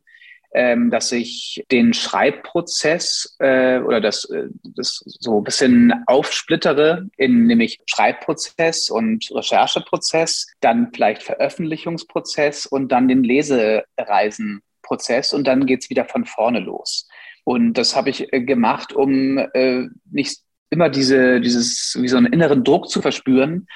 ähm, 0.54 0.92
dass 0.92 1.12
ich 1.12 1.64
den 1.72 1.94
Schreibprozess 1.94 3.36
äh, 3.40 3.80
oder 3.80 4.02
das, 4.02 4.26
äh, 4.26 4.48
das 4.64 5.04
so 5.06 5.40
ein 5.40 5.44
bisschen 5.44 6.04
aufsplittere 6.08 7.08
in 7.18 7.48
nämlich 7.48 7.80
Schreibprozess 7.86 8.90
und 8.90 9.30
Rechercheprozess, 9.32 10.48
dann 10.62 10.92
vielleicht 10.94 11.24
Veröffentlichungsprozess 11.24 12.66
und 12.66 12.92
dann 12.92 13.08
den 13.08 13.24
Lesereisenprozess 13.24 15.34
und 15.34 15.46
dann 15.46 15.66
geht's 15.66 15.90
wieder 15.90 16.06
von 16.06 16.26
vorne 16.26 16.60
los. 16.60 17.08
Und 17.44 17.74
das 17.74 17.96
habe 17.96 18.10
ich 18.10 18.34
äh, 18.34 18.42
gemacht, 18.42 18.94
um 18.94 19.38
äh, 19.38 19.88
nicht 20.10 20.42
immer 20.70 20.90
diese, 20.90 21.40
dieses, 21.40 21.98
wie 22.00 22.08
so 22.08 22.18
einen 22.18 22.34
inneren 22.34 22.64
Druck 22.64 22.90
zu 22.90 23.02
verspüren, 23.02 23.68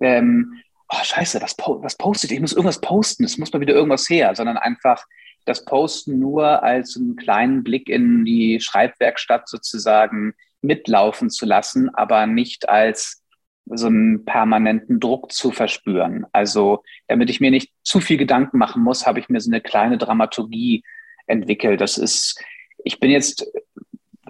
ähm, 0.00 0.60
oh, 0.88 1.02
scheiße, 1.02 1.40
was, 1.40 1.56
was 1.58 1.96
postet? 1.96 2.32
Ich 2.32 2.40
muss 2.40 2.52
irgendwas 2.52 2.80
posten, 2.80 3.24
es 3.24 3.38
muss 3.38 3.52
mal 3.52 3.60
wieder 3.60 3.74
irgendwas 3.74 4.08
her, 4.08 4.34
sondern 4.34 4.56
einfach 4.56 5.04
das 5.44 5.64
Posten 5.64 6.18
nur 6.18 6.62
als 6.62 6.96
einen 6.96 7.16
kleinen 7.16 7.62
Blick 7.62 7.88
in 7.88 8.24
die 8.24 8.60
Schreibwerkstatt 8.60 9.48
sozusagen 9.48 10.34
mitlaufen 10.62 11.30
zu 11.30 11.46
lassen, 11.46 11.88
aber 11.94 12.26
nicht 12.26 12.68
als 12.68 13.22
so 13.66 13.86
einen 13.86 14.24
permanenten 14.24 15.00
Druck 15.00 15.32
zu 15.32 15.52
verspüren. 15.52 16.26
Also 16.32 16.82
damit 17.06 17.30
ich 17.30 17.40
mir 17.40 17.50
nicht 17.50 17.72
zu 17.82 18.00
viel 18.00 18.16
Gedanken 18.16 18.58
machen 18.58 18.82
muss, 18.82 19.06
habe 19.06 19.20
ich 19.20 19.28
mir 19.28 19.40
so 19.40 19.50
eine 19.50 19.60
kleine 19.60 19.96
Dramaturgie 19.96 20.82
entwickelt. 21.26 21.80
Das 21.80 21.96
ist, 21.96 22.42
ich 22.84 22.98
bin 22.98 23.10
jetzt 23.10 23.46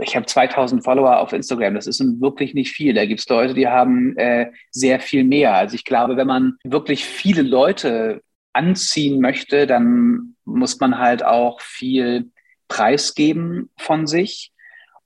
ich 0.03 0.17
habe 0.17 0.27
2000 0.27 0.85
Follower 0.85 1.19
auf 1.19 1.33
Instagram. 1.33 1.75
Das 1.75 1.87
ist 1.87 2.01
wirklich 2.21 2.55
nicht 2.55 2.73
viel. 2.73 2.95
Da 2.95 3.07
gibt 3.07 3.21
es 3.21 3.29
Leute, 3.29 3.55
die 3.55 3.69
haben 3.69 4.17
äh, 4.17 4.51
sehr 4.71 5.01
viel 5.01 5.25
mehr. 5.25 5.55
Also 5.55 5.75
ich 5.75 5.85
glaube, 5.85 6.17
wenn 6.17 6.27
man 6.27 6.57
wirklich 6.65 7.05
viele 7.05 7.43
Leute 7.43 8.23
anziehen 8.53 9.21
möchte, 9.21 9.67
dann 9.67 10.37
muss 10.45 10.81
man 10.81 10.99
halt 10.99 11.25
auch 11.25 11.61
viel 11.61 12.31
preisgeben 12.69 13.71
von 13.77 14.07
sich 14.07 14.53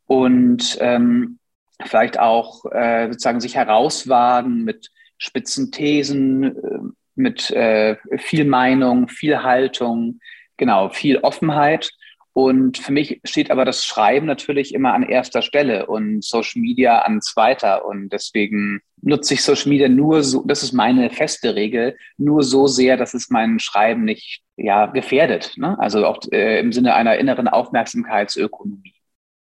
und 0.07 0.77
ähm, 0.81 1.39
vielleicht 1.85 2.19
auch 2.19 2.65
äh, 2.73 3.09
sozusagen 3.09 3.41
sich 3.41 3.57
herauswagen 3.57 4.65
mit 4.65 4.91
spitzen 5.19 5.73
Thesen, 5.73 6.45
äh, 6.45 6.79
mit 7.17 7.51
äh, 7.51 7.97
viel 8.19 8.45
Meinung, 8.45 9.09
viel 9.09 9.43
Haltung, 9.43 10.21
genau, 10.57 10.89
viel 10.91 11.19
Offenheit. 11.19 11.91
Und 12.35 12.79
für 12.79 12.93
mich 12.93 13.21
steht 13.25 13.53
aber 13.53 13.65
das 13.65 13.87
Schreiben 13.87 14.27
natürlich 14.27 14.75
immer 14.75 14.93
an 14.93 15.05
erster 15.05 15.41
Stelle 15.41 15.87
und 15.87 16.25
Social 16.25 16.61
Media 16.61 16.99
an 16.99 17.23
zweiter. 17.23 17.87
Und 17.87 18.09
deswegen 18.09 18.81
nutze 19.01 19.35
ich 19.35 19.43
Social 19.45 19.69
Media 19.69 19.89
nur 19.89 20.25
so, 20.25 20.43
das 20.45 20.65
ist 20.65 20.73
meine 20.73 21.11
feste 21.11 21.55
Regel, 21.55 21.97
nur 22.19 22.43
so 22.43 22.67
sehr, 22.67 22.97
dass 22.97 23.15
es 23.15 23.31
mein 23.31 23.61
Schreiben 23.61 24.05
nicht 24.05 24.43
ja, 24.57 24.87
gefährdet. 24.87 25.53
Ne? 25.57 25.79
Also 25.79 26.05
auch 26.05 26.19
äh, 26.33 26.59
im 26.59 26.73
Sinne 26.73 26.95
einer 26.95 27.17
inneren 27.19 27.47
Aufmerksamkeitsökonomie. 27.47 28.95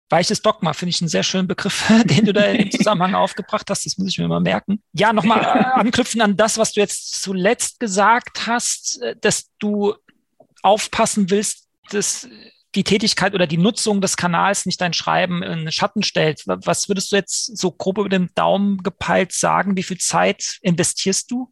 Weiches 0.10 0.44
Dogma 0.44 0.74
finde 0.74 0.92
ich 0.92 1.02
einen 1.02 1.10
sehr 1.10 1.24
schönen 1.24 1.48
Begriff, 1.48 1.92
den 2.06 2.26
du 2.26 2.34
da 2.34 2.46
im 2.46 2.70
Zusammenhang 2.70 3.16
aufgebracht 3.16 3.68
hast. 3.72 3.88
Das 3.88 3.98
muss 3.98 4.10
ich 4.10 4.20
mir 4.20 4.28
mal 4.28 4.42
merken. 4.42 4.80
Ja, 4.94 5.12
nochmal 5.12 5.44
anknüpfen 5.74 6.22
an 6.22 6.38
das, 6.38 6.60
was 6.60 6.74
du 6.74 6.82
jetzt 6.82 7.24
zuletzt 7.24 7.80
gesagt 7.80 8.46
hast, 8.46 9.02
äh, 9.02 9.16
dass 9.20 9.50
du 9.58 9.96
aufpassen 10.62 11.32
willst, 11.32 11.68
dass 11.90 12.30
die 12.76 12.84
Tätigkeit 12.84 13.34
oder 13.34 13.48
die 13.48 13.58
Nutzung 13.58 14.02
des 14.02 14.18
Kanals 14.18 14.66
nicht 14.66 14.82
dein 14.82 14.94
Schreiben 14.94 15.42
in 15.42 15.72
Schatten 15.72 16.04
stellt. 16.04 16.44
Was 16.46 16.90
würdest 16.90 17.12
du 17.12 17.16
jetzt 17.16 17.58
so 17.58 17.72
grob 17.72 17.98
über 17.98 18.10
den 18.10 18.30
Daumen 18.36 18.84
gepeilt 18.84 19.32
sagen? 19.32 19.78
Wie 19.78 19.84
viel 19.84 19.98
Zeit 19.98 20.58
investierst 20.62 21.32
du 21.32 21.52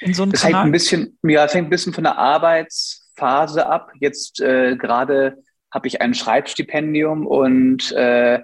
in 0.00 0.14
so 0.14 0.24
einen 0.24 0.32
das 0.32 0.42
Kanal? 0.42 0.62
Hängt 0.62 0.68
ein 0.68 0.72
bisschen, 0.72 1.18
ja, 1.22 1.44
es 1.44 1.54
hängt 1.54 1.68
ein 1.68 1.70
bisschen 1.70 1.92
von 1.92 2.04
der 2.04 2.18
Arbeitsphase 2.18 3.66
ab. 3.66 3.92
Jetzt 4.00 4.40
äh, 4.40 4.76
gerade 4.76 5.42
habe 5.72 5.86
ich 5.86 6.00
ein 6.00 6.14
Schreibstipendium 6.14 7.26
und 7.26 7.92
äh, 7.92 8.40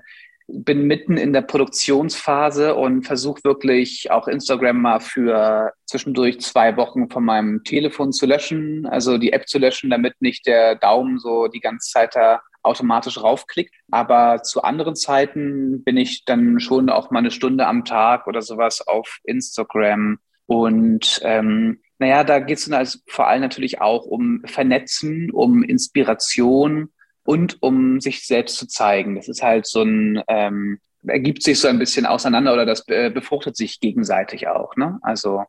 bin 0.48 0.86
mitten 0.86 1.16
in 1.16 1.32
der 1.32 1.42
Produktionsphase 1.42 2.74
und 2.74 3.02
versuche 3.02 3.42
wirklich 3.42 4.10
auch 4.10 4.28
Instagram 4.28 4.80
mal 4.80 5.00
für 5.00 5.72
zwischendurch 5.86 6.40
zwei 6.40 6.76
Wochen 6.76 7.10
von 7.10 7.24
meinem 7.24 7.64
Telefon 7.64 8.12
zu 8.12 8.26
löschen, 8.26 8.86
also 8.86 9.18
die 9.18 9.32
App 9.32 9.48
zu 9.48 9.58
löschen, 9.58 9.90
damit 9.90 10.14
nicht 10.20 10.46
der 10.46 10.76
Daumen 10.76 11.18
so 11.18 11.48
die 11.48 11.60
ganze 11.60 11.90
Zeit 11.90 12.14
da 12.14 12.40
automatisch 12.62 13.20
raufklickt. 13.20 13.74
Aber 13.90 14.42
zu 14.42 14.62
anderen 14.62 14.94
Zeiten 14.94 15.82
bin 15.84 15.96
ich 15.96 16.24
dann 16.24 16.60
schon 16.60 16.90
auch 16.90 17.10
mal 17.10 17.20
eine 17.20 17.30
Stunde 17.30 17.66
am 17.66 17.84
Tag 17.84 18.26
oder 18.26 18.42
sowas 18.42 18.86
auf 18.86 19.18
Instagram. 19.24 20.18
Und 20.46 21.20
ähm, 21.22 21.80
naja, 21.98 22.22
da 22.24 22.38
geht 22.38 22.58
es 22.58 22.66
dann 22.66 22.78
also 22.78 22.98
vor 23.08 23.26
allem 23.26 23.40
natürlich 23.40 23.80
auch 23.80 24.04
um 24.04 24.42
Vernetzen, 24.44 25.30
um 25.32 25.64
Inspiration 25.64 26.90
und 27.26 27.62
um 27.62 28.00
sich 28.00 28.26
selbst 28.26 28.56
zu 28.56 28.66
zeigen. 28.66 29.16
Das 29.16 29.28
ist 29.28 29.42
halt 29.42 29.66
so 29.66 29.82
ein, 29.82 30.22
ähm, 30.28 30.78
ergibt 31.06 31.42
sich 31.42 31.60
so 31.60 31.68
ein 31.68 31.78
bisschen 31.78 32.06
auseinander 32.06 32.52
oder 32.52 32.66
das 32.66 32.86
äh, 32.88 33.10
befruchtet 33.10 33.56
sich 33.56 33.80
gegenseitig 33.80 34.48
auch. 34.48 34.76
Ne? 34.76 34.98
Also 35.02 35.44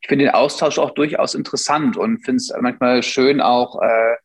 ich 0.00 0.08
finde 0.08 0.26
den 0.26 0.34
Austausch 0.34 0.78
auch 0.78 0.90
durchaus 0.90 1.34
interessant 1.34 1.96
und 1.96 2.24
finde 2.24 2.38
es 2.38 2.52
manchmal 2.60 3.02
schön 3.02 3.40
auch, 3.40 3.80
äh, 3.80 4.16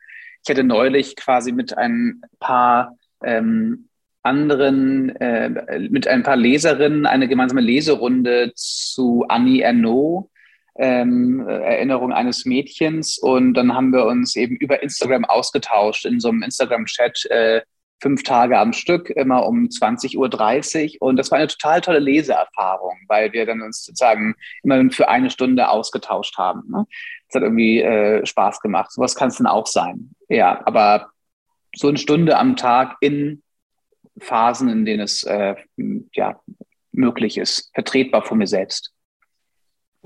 ich 0.44 0.50
hatte 0.50 0.63
neulich 0.63 1.16
quasi 1.16 1.51
mit 1.51 1.77
ein 1.77 2.22
paar 2.39 2.98
ähm, 3.24 3.89
anderen, 4.24 5.16
äh, 5.18 5.80
mit 5.89 6.08
ein 6.08 6.24
paar 6.24 6.36
Leserinnen 6.36 7.06
eine 7.06 7.27
gemeinsame 7.27 7.62
Leserunde 7.62 8.51
zu 8.56 9.25
Annie 9.30 9.62
Ernaux, 9.62 10.30
ähm, 10.77 11.48
Erinnerung 11.48 12.12
eines 12.13 12.46
Mädchens. 12.46 13.17
Und 13.17 13.53
dann 13.53 13.74
haben 13.74 13.91
wir 13.91 14.05
uns 14.05 14.36
eben 14.36 14.55
über 14.55 14.81
Instagram 14.81 15.25
ausgetauscht 15.25 16.05
in 16.05 16.19
so 16.19 16.29
einem 16.29 16.43
Instagram-Chat 16.43 17.25
äh, 17.25 17.62
fünf 18.01 18.24
Tage 18.24 18.57
am 18.60 18.74
Stück, 18.74 19.10
immer 19.10 19.46
um 19.46 19.65
20.30 19.65 20.98
Uhr. 20.98 21.07
Und 21.07 21.17
das 21.17 21.31
war 21.31 21.39
eine 21.39 21.48
total 21.48 21.81
tolle 21.81 22.00
Leseerfahrung, 22.00 22.98
weil 23.07 23.34
wir 23.34 23.46
dann 23.46 23.62
uns 23.62 23.84
sozusagen 23.84 24.36
immer 24.63 24.89
für 24.91 25.10
eine 25.10 25.29
Stunde 25.29 25.69
ausgetauscht 25.69 26.38
haben. 26.38 26.63
Ne? 26.69 26.86
Das 27.27 27.36
hat 27.36 27.43
irgendwie 27.43 27.81
äh, 27.81 28.25
Spaß 28.25 28.60
gemacht. 28.62 28.91
Sowas 28.91 29.15
kann 29.15 29.29
es 29.29 29.38
dann 29.38 29.48
auch 29.48 29.67
sein. 29.67 30.12
Ja, 30.29 30.62
aber 30.65 31.10
so 31.75 31.88
eine 31.88 31.98
Stunde 31.98 32.38
am 32.38 32.55
Tag 32.55 32.96
in 33.01 33.41
Phasen, 34.19 34.69
in 34.69 34.86
denen 34.86 35.01
es 35.01 35.24
äh, 35.24 35.55
ja, 36.13 36.39
möglich 36.91 37.38
ist, 37.38 37.72
vertretbar 37.74 38.24
von 38.24 38.38
mir 38.38 38.48
selbst. 38.48 38.93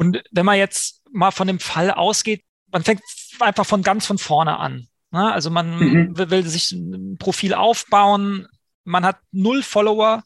Und 0.01 0.24
wenn 0.31 0.48
man 0.48 0.58
jetzt 0.58 1.03
mal 1.12 1.29
von 1.29 1.46
dem 1.46 1.60
Fall 1.60 1.91
ausgeht, 1.91 2.43
man 2.72 2.84
fängt 2.84 3.03
einfach 3.39 3.67
von 3.67 3.84
ganz 3.84 4.08
von 4.08 4.17
vorne 4.17 4.58
an. 4.58 4.88
Ne? 5.12 5.31
Also 5.31 5.51
man 5.51 5.77
mhm. 5.77 6.17
will, 6.17 6.31
will 6.31 6.48
sich 6.48 6.72
ein 6.72 7.17
Profil 7.20 7.53
aufbauen, 7.53 8.48
man 8.84 9.05
hat 9.05 9.20
null 9.31 9.62
Follower. 9.62 10.24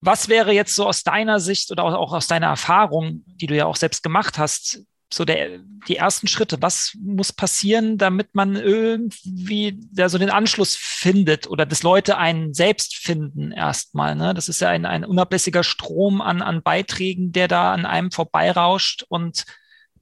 Was 0.00 0.28
wäre 0.28 0.50
jetzt 0.50 0.74
so 0.74 0.88
aus 0.88 1.04
deiner 1.04 1.38
Sicht 1.38 1.70
oder 1.70 1.84
auch 1.84 2.12
aus 2.12 2.26
deiner 2.26 2.48
Erfahrung, 2.48 3.22
die 3.26 3.46
du 3.46 3.54
ja 3.54 3.66
auch 3.66 3.76
selbst 3.76 4.02
gemacht 4.02 4.38
hast, 4.38 4.82
so 5.12 5.24
der, 5.24 5.58
die 5.88 5.96
ersten 5.96 6.26
Schritte? 6.26 6.58
Was 6.60 6.96
muss 7.00 7.32
passieren, 7.32 7.98
damit 7.98 8.34
man 8.34 8.56
irgendwie 8.56 9.78
da 9.92 10.08
so 10.08 10.18
den 10.18 10.30
Anschluss 10.30 10.76
findet 10.76 11.46
oder 11.48 11.66
dass 11.66 11.82
Leute 11.82 12.18
einen 12.18 12.54
selbst 12.54 12.96
finden 12.96 13.52
erstmal? 13.52 14.14
Ne? 14.14 14.34
Das 14.34 14.48
ist 14.48 14.60
ja 14.60 14.68
ein, 14.68 14.86
ein 14.86 15.04
unablässiger 15.04 15.64
Strom 15.64 16.20
an, 16.20 16.42
an 16.42 16.62
Beiträgen, 16.62 17.32
der 17.32 17.48
da 17.48 17.72
an 17.72 17.86
einem 17.86 18.10
vorbeirauscht 18.10 19.04
und 19.08 19.44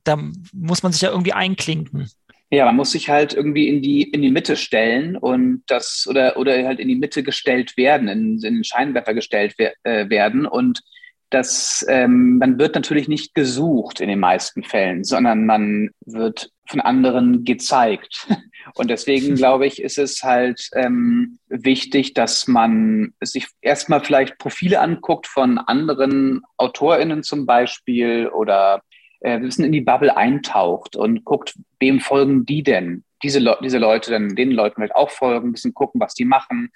da 0.04 0.18
muss 0.52 0.82
man 0.82 0.92
sich 0.92 1.02
ja 1.02 1.10
irgendwie 1.10 1.32
einklinken. 1.32 2.08
Ja, 2.50 2.64
man 2.66 2.76
muss 2.76 2.92
sich 2.92 3.08
halt 3.08 3.34
irgendwie 3.34 3.68
in 3.68 3.82
die, 3.82 4.02
in 4.02 4.22
die 4.22 4.30
Mitte 4.30 4.56
stellen 4.56 5.16
und 5.16 5.64
das 5.66 6.06
oder, 6.08 6.36
oder 6.36 6.64
halt 6.64 6.78
in 6.78 6.86
die 6.86 6.94
Mitte 6.94 7.25
gestellt 7.25 7.76
werden, 7.76 8.06
in, 8.06 8.34
in 8.34 8.54
den 8.54 8.64
Scheinwerfer 8.64 9.14
gestellt 9.14 9.54
wer, 9.58 9.75
äh, 9.82 10.08
werden 10.08 10.46
und 10.46 10.82
dass 11.30 11.85
ähm, 11.88 12.38
man 12.38 12.59
wird 12.59 12.75
natürlich 12.75 13.09
nicht 13.09 13.35
gesucht 13.35 14.00
in 14.00 14.09
den 14.09 14.21
meisten 14.21 14.62
Fällen, 14.62 15.02
sondern 15.02 15.45
man 15.45 15.90
wird 16.04 16.50
von 16.68 16.80
anderen 16.80 17.45
gezeigt. 17.45 18.28
Und 18.75 18.90
deswegen 18.90 19.35
glaube 19.37 19.66
ich, 19.66 19.83
ist 19.83 19.99
es 19.99 20.23
halt 20.23 20.68
ähm, 20.75 21.38
wichtig, 21.49 22.14
dass 22.14 22.47
man 22.47 23.14
sich 23.21 23.49
erstmal 23.61 24.04
vielleicht 24.04 24.38
Profile 24.38 24.80
anguckt 24.80 25.26
von 25.26 25.59
anderen 25.59 26.42
AutorInnen 26.59 27.23
zum 27.23 27.45
Beispiel 27.45 28.28
oder 28.28 28.83
äh, 29.21 29.33
ein 29.33 29.42
bisschen 29.42 29.64
in 29.64 29.73
die 29.73 29.80
Bubble 29.80 30.16
eintaucht 30.16 30.95
und 30.95 31.25
guckt, 31.25 31.54
wem 31.80 32.00
folgen 32.00 32.47
die 32.47 32.62
denn? 32.62 33.02
Diese, 33.23 33.40
Le 33.40 33.56
diese 33.62 33.78
Leute 33.78 34.11
dann 34.11 34.37
den 34.37 34.52
Leuten 34.52 34.83
halt 34.83 34.95
auch 34.95 35.11
folgen, 35.11 35.49
ein 35.49 35.52
bisschen 35.52 35.75
gucken, 35.75 36.00
was 36.00 36.14
die 36.14 36.26
machen 36.26 36.71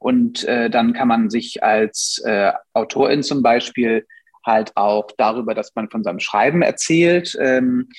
und 0.00 0.44
äh, 0.44 0.70
dann 0.70 0.94
kann 0.94 1.08
man 1.08 1.30
sich 1.30 1.62
als 1.62 2.20
äh, 2.24 2.52
Autorin 2.72 3.22
zum 3.22 3.42
Beispiel 3.42 4.06
halt 4.44 4.72
auch 4.74 5.08
darüber, 5.18 5.54
dass 5.54 5.74
man 5.74 5.90
von 5.90 6.02
seinem 6.02 6.20
Schreiben 6.20 6.62
erzählt, 6.62 7.36
ähm, 7.38 7.90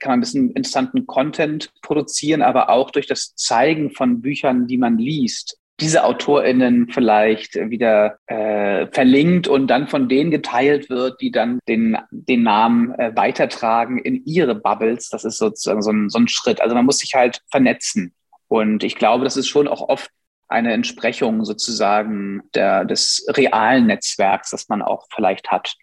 kann 0.00 0.10
man 0.10 0.18
ein 0.18 0.20
bisschen 0.20 0.50
interessanten 0.52 1.06
Content 1.06 1.70
produzieren, 1.82 2.40
aber 2.40 2.70
auch 2.70 2.90
durch 2.90 3.06
das 3.06 3.34
Zeigen 3.36 3.90
von 3.90 4.22
Büchern, 4.22 4.66
die 4.66 4.78
man 4.78 4.96
liest, 4.96 5.58
diese 5.78 6.04
AutorInnen 6.04 6.88
vielleicht 6.88 7.56
wieder 7.56 8.16
äh, 8.26 8.86
verlinkt 8.92 9.46
und 9.46 9.66
dann 9.66 9.88
von 9.88 10.08
denen 10.08 10.30
geteilt 10.30 10.88
wird, 10.88 11.20
die 11.20 11.32
dann 11.32 11.58
den, 11.68 11.98
den 12.10 12.44
Namen 12.44 12.94
äh, 12.94 13.12
weitertragen 13.14 13.98
in 13.98 14.24
ihre 14.24 14.54
Bubbles. 14.54 15.08
Das 15.10 15.24
ist 15.24 15.38
sozusagen 15.38 15.82
so 15.82 15.90
ein, 15.90 16.08
so 16.08 16.18
ein 16.18 16.28
Schritt. 16.28 16.62
Also 16.62 16.74
man 16.74 16.86
muss 16.86 16.98
sich 16.98 17.14
halt 17.14 17.40
vernetzen. 17.50 18.14
Und 18.48 18.84
ich 18.84 18.94
glaube, 18.94 19.24
das 19.24 19.36
ist 19.36 19.48
schon 19.48 19.66
auch 19.66 19.88
oft 19.88 20.10
eine 20.52 20.72
Entsprechung 20.72 21.44
sozusagen 21.44 22.42
der, 22.54 22.84
des 22.84 23.26
realen 23.28 23.86
Netzwerks, 23.86 24.50
das 24.50 24.68
man 24.68 24.82
auch 24.82 25.06
vielleicht 25.14 25.50
hat. 25.50 25.74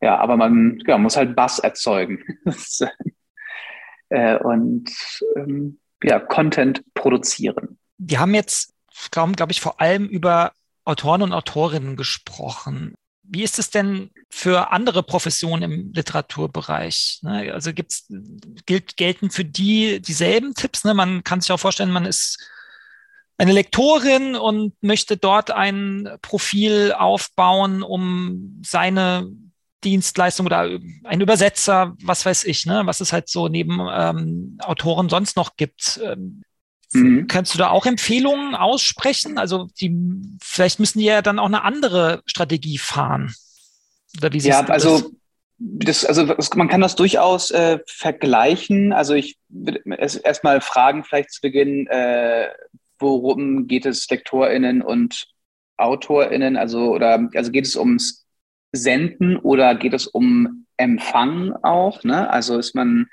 Ja, 0.00 0.18
aber 0.18 0.36
man 0.36 0.82
ja, 0.86 0.98
muss 0.98 1.16
halt 1.16 1.36
Bass 1.36 1.58
erzeugen 1.58 2.22
äh, 4.10 4.36
und 4.38 4.90
ähm, 5.36 5.78
ja, 6.02 6.20
Content 6.20 6.82
produzieren. 6.94 7.78
Wir 7.98 8.20
haben 8.20 8.34
jetzt, 8.34 8.74
glaube 9.10 9.32
glaub 9.32 9.50
ich, 9.50 9.60
vor 9.60 9.80
allem 9.80 10.06
über 10.06 10.52
Autoren 10.84 11.22
und 11.22 11.32
Autorinnen 11.32 11.96
gesprochen. 11.96 12.94
Wie 13.22 13.42
ist 13.42 13.58
es 13.58 13.70
denn 13.70 14.10
für 14.28 14.70
andere 14.70 15.02
Professionen 15.02 15.62
im 15.62 15.92
Literaturbereich? 15.94 17.20
Ne? 17.22 17.54
Also 17.54 17.72
gibt's, 17.72 18.06
gilt, 18.66 18.98
gelten 18.98 19.30
für 19.30 19.46
die 19.46 20.02
dieselben 20.02 20.54
Tipps? 20.54 20.84
Ne? 20.84 20.92
Man 20.92 21.24
kann 21.24 21.40
sich 21.40 21.50
auch 21.50 21.60
vorstellen, 21.60 21.90
man 21.90 22.04
ist 22.04 22.38
eine 23.36 23.52
Lektorin 23.52 24.36
und 24.36 24.74
möchte 24.80 25.16
dort 25.16 25.50
ein 25.50 26.08
Profil 26.22 26.92
aufbauen, 26.96 27.82
um 27.82 28.62
seine 28.64 29.28
Dienstleistung 29.82 30.46
oder 30.46 30.68
ein 31.04 31.20
Übersetzer, 31.20 31.94
was 32.02 32.24
weiß 32.24 32.44
ich, 32.44 32.64
ne, 32.66 32.82
was 32.84 33.00
es 33.00 33.12
halt 33.12 33.28
so 33.28 33.48
neben 33.48 33.80
ähm, 33.92 34.58
Autoren 34.62 35.08
sonst 35.08 35.36
noch 35.36 35.56
gibt. 35.56 36.00
Ähm, 36.02 36.42
mhm. 36.92 37.26
Kannst 37.26 37.54
du 37.54 37.58
da 37.58 37.70
auch 37.70 37.86
Empfehlungen 37.86 38.54
aussprechen? 38.54 39.36
Also 39.36 39.68
die, 39.80 39.94
vielleicht 40.40 40.80
müssen 40.80 41.00
die 41.00 41.04
ja 41.04 41.20
dann 41.20 41.38
auch 41.38 41.46
eine 41.46 41.64
andere 41.64 42.22
Strategie 42.26 42.78
fahren. 42.78 43.34
Oder 44.16 44.32
wie 44.32 44.38
ja, 44.38 44.62
du 44.62 44.68
das? 44.68 44.86
also 44.86 45.10
das, 45.58 46.04
also 46.04 46.34
man 46.56 46.68
kann 46.68 46.80
das 46.80 46.96
durchaus 46.96 47.50
äh, 47.50 47.78
vergleichen. 47.86 48.92
Also 48.92 49.14
ich 49.14 49.38
würde 49.48 49.82
erstmal 49.86 50.60
fragen, 50.60 51.04
vielleicht 51.04 51.32
zu 51.32 51.40
Beginn, 51.40 51.86
äh, 51.86 52.48
worum 53.04 53.66
geht 53.66 53.86
es 53.86 54.08
LektorInnen 54.08 54.82
und 54.82 55.26
AutorInnen? 55.76 56.56
Also, 56.56 56.92
oder, 56.92 57.28
also 57.34 57.50
geht 57.50 57.66
es 57.66 57.76
ums 57.76 58.26
Senden 58.72 59.36
oder 59.36 59.74
geht 59.74 59.94
es 59.94 60.06
um 60.06 60.66
Empfang 60.76 61.54
auch? 61.62 62.02
Ne? 62.04 62.28
Also 62.30 62.58
ist 62.58 62.74
man, 62.74 63.06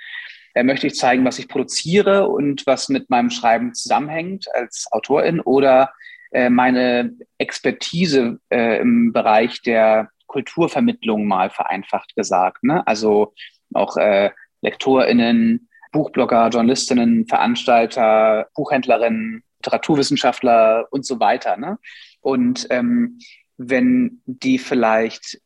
äh, 0.53 0.63
möchte 0.63 0.87
ich 0.87 0.95
zeigen, 0.95 1.25
was 1.25 1.39
ich 1.39 1.47
produziere 1.47 2.27
und 2.27 2.65
was 2.65 2.89
mit 2.89 3.09
meinem 3.09 3.29
Schreiben 3.29 3.73
zusammenhängt 3.73 4.47
als 4.53 4.87
Autorin 4.91 5.39
oder 5.39 5.91
äh, 6.31 6.49
meine 6.49 7.13
Expertise 7.37 8.39
äh, 8.49 8.79
im 8.79 9.13
Bereich 9.13 9.61
der 9.61 10.09
Kulturvermittlung 10.27 11.27
mal 11.27 11.49
vereinfacht 11.49 12.15
gesagt. 12.15 12.63
Ne? 12.63 12.85
Also 12.87 13.33
auch 13.73 13.97
äh, 13.97 14.31
LektorInnen, 14.61 15.67
Buchblogger, 15.91 16.47
Journalistinnen, 16.47 17.27
Veranstalter, 17.27 18.47
Buchhändlerinnen, 18.55 19.43
Literaturwissenschaftler 19.61 20.87
und 20.91 21.05
so 21.05 21.19
weiter. 21.19 21.57
Ne? 21.57 21.77
Und 22.19 22.67
ähm, 22.69 23.19
wenn 23.57 24.21
die 24.25 24.57
vielleicht 24.57 25.39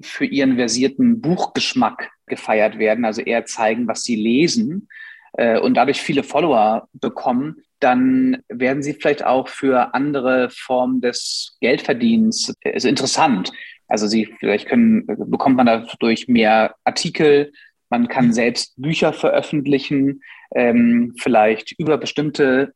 für 0.00 0.24
ihren 0.24 0.56
versierten 0.56 1.20
Buchgeschmack 1.20 2.10
gefeiert 2.26 2.78
werden, 2.78 3.04
also 3.04 3.20
eher 3.20 3.44
zeigen, 3.46 3.88
was 3.88 4.04
sie 4.04 4.16
lesen 4.16 4.88
äh, 5.34 5.58
und 5.58 5.74
dadurch 5.74 6.00
viele 6.00 6.22
Follower 6.22 6.88
bekommen, 6.92 7.56
dann 7.80 8.42
werden 8.48 8.82
sie 8.82 8.94
vielleicht 8.94 9.24
auch 9.24 9.48
für 9.48 9.94
andere 9.94 10.50
Formen 10.50 11.00
des 11.00 11.56
Geldverdienens 11.60 12.54
äh, 12.60 12.76
ist 12.76 12.84
interessant. 12.84 13.52
Also 13.86 14.06
sie 14.06 14.26
vielleicht 14.38 14.68
können 14.68 15.06
bekommt 15.06 15.56
man 15.56 15.66
dadurch 15.66 16.28
mehr 16.28 16.74
Artikel, 16.84 17.52
man 17.90 18.08
kann 18.08 18.26
mhm. 18.26 18.32
selbst 18.32 18.74
Bücher 18.76 19.12
veröffentlichen, 19.12 20.20
ähm, 20.54 21.14
vielleicht 21.18 21.72
über 21.78 21.96
bestimmte 21.98 22.74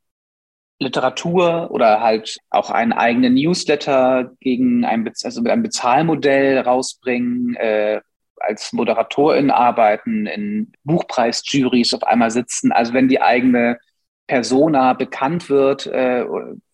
Literatur 0.83 1.71
oder 1.71 2.01
halt 2.01 2.39
auch 2.51 2.71
einen 2.71 2.93
eigenen 2.93 3.35
Newsletter 3.35 4.33
gegen 4.41 4.85
ein, 4.85 5.11
also 5.25 5.43
mit 5.43 5.53
einem 5.53 5.63
Bezahlmodell 5.63 6.59
rausbringen, 6.59 7.57
äh, 7.57 8.01
als 8.43 8.73
Moderatorin 8.73 9.51
arbeiten, 9.51 10.27
in 10.27 10.73
Buchpreisjurys 10.85 11.95
auf 11.95 12.03
einmal 12.03 12.31
sitzen. 12.31 12.73
Also 12.73 12.93
wenn 12.93 13.09
die 13.09 13.23
eigene 13.23 13.79
Persona 14.27 14.95
bekannt 14.95 15.49
wird 15.49 15.87
äh, 15.87 16.25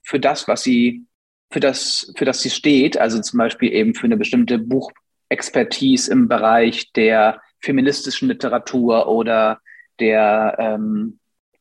für 0.03 0.21
das, 0.21 0.49
was 0.49 0.63
sie, 0.63 1.07
für 1.51 1.61
das, 1.61 2.13
für 2.17 2.25
das 2.25 2.41
sie 2.41 2.51
steht, 2.51 2.99
also 2.99 3.21
zum 3.21 3.39
Beispiel 3.39 3.73
eben 3.73 3.95
für 3.95 4.05
eine 4.05 4.17
bestimmte 4.17 4.59
Buchexpertise 4.59 6.11
im 6.11 6.29
Bereich 6.29 6.93
der 6.93 7.41
feministischen 7.61 8.29
Literatur 8.29 9.09
oder 9.09 9.61
der 10.01 10.57
ähm, 10.59 11.19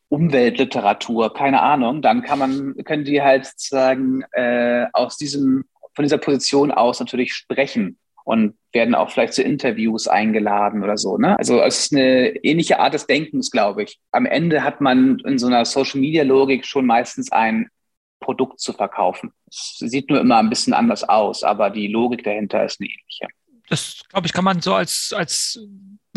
Umweltliteratur, 0.09 1.33
keine 1.33 1.61
Ahnung, 1.61 2.01
dann 2.01 2.21
kann 2.21 2.39
man, 2.39 2.75
können 2.85 3.03
die 3.03 3.21
halt 3.21 3.45
sozusagen 3.45 4.23
äh, 4.31 4.85
aus 4.93 5.17
diesem, 5.17 5.65
von 5.93 6.03
dieser 6.03 6.17
Position 6.17 6.71
aus 6.71 6.99
natürlich 6.99 7.33
sprechen 7.33 7.97
und 8.23 8.55
werden 8.73 8.95
auch 8.95 9.09
vielleicht 9.09 9.33
zu 9.33 9.43
Interviews 9.43 10.07
eingeladen 10.07 10.83
oder 10.83 10.97
so. 10.97 11.17
Ne? 11.17 11.37
Also 11.37 11.61
es 11.61 11.79
ist 11.79 11.93
eine 11.93 12.35
ähnliche 12.43 12.79
Art 12.79 12.93
des 12.93 13.07
Denkens, 13.07 13.51
glaube 13.51 13.83
ich. 13.83 13.99
Am 14.11 14.25
Ende 14.25 14.63
hat 14.63 14.81
man 14.81 15.19
in 15.19 15.37
so 15.37 15.47
einer 15.47 15.65
Social-Media-Logik 15.65 16.65
schon 16.65 16.85
meistens 16.85 17.31
ein 17.31 17.69
Produkt 18.19 18.59
zu 18.59 18.73
verkaufen. 18.73 19.31
Es 19.49 19.77
sieht 19.79 20.09
nur 20.09 20.19
immer 20.19 20.37
ein 20.37 20.49
bisschen 20.49 20.73
anders 20.73 21.07
aus, 21.07 21.43
aber 21.43 21.69
die 21.69 21.87
Logik 21.87 22.23
dahinter 22.23 22.65
ist 22.65 22.81
eine 22.81 22.89
ähnliche. 22.89 23.27
Das, 23.69 24.01
glaube 24.09 24.27
ich, 24.27 24.33
kann 24.33 24.45
man 24.45 24.61
so 24.61 24.73
als, 24.73 25.13
als 25.15 25.59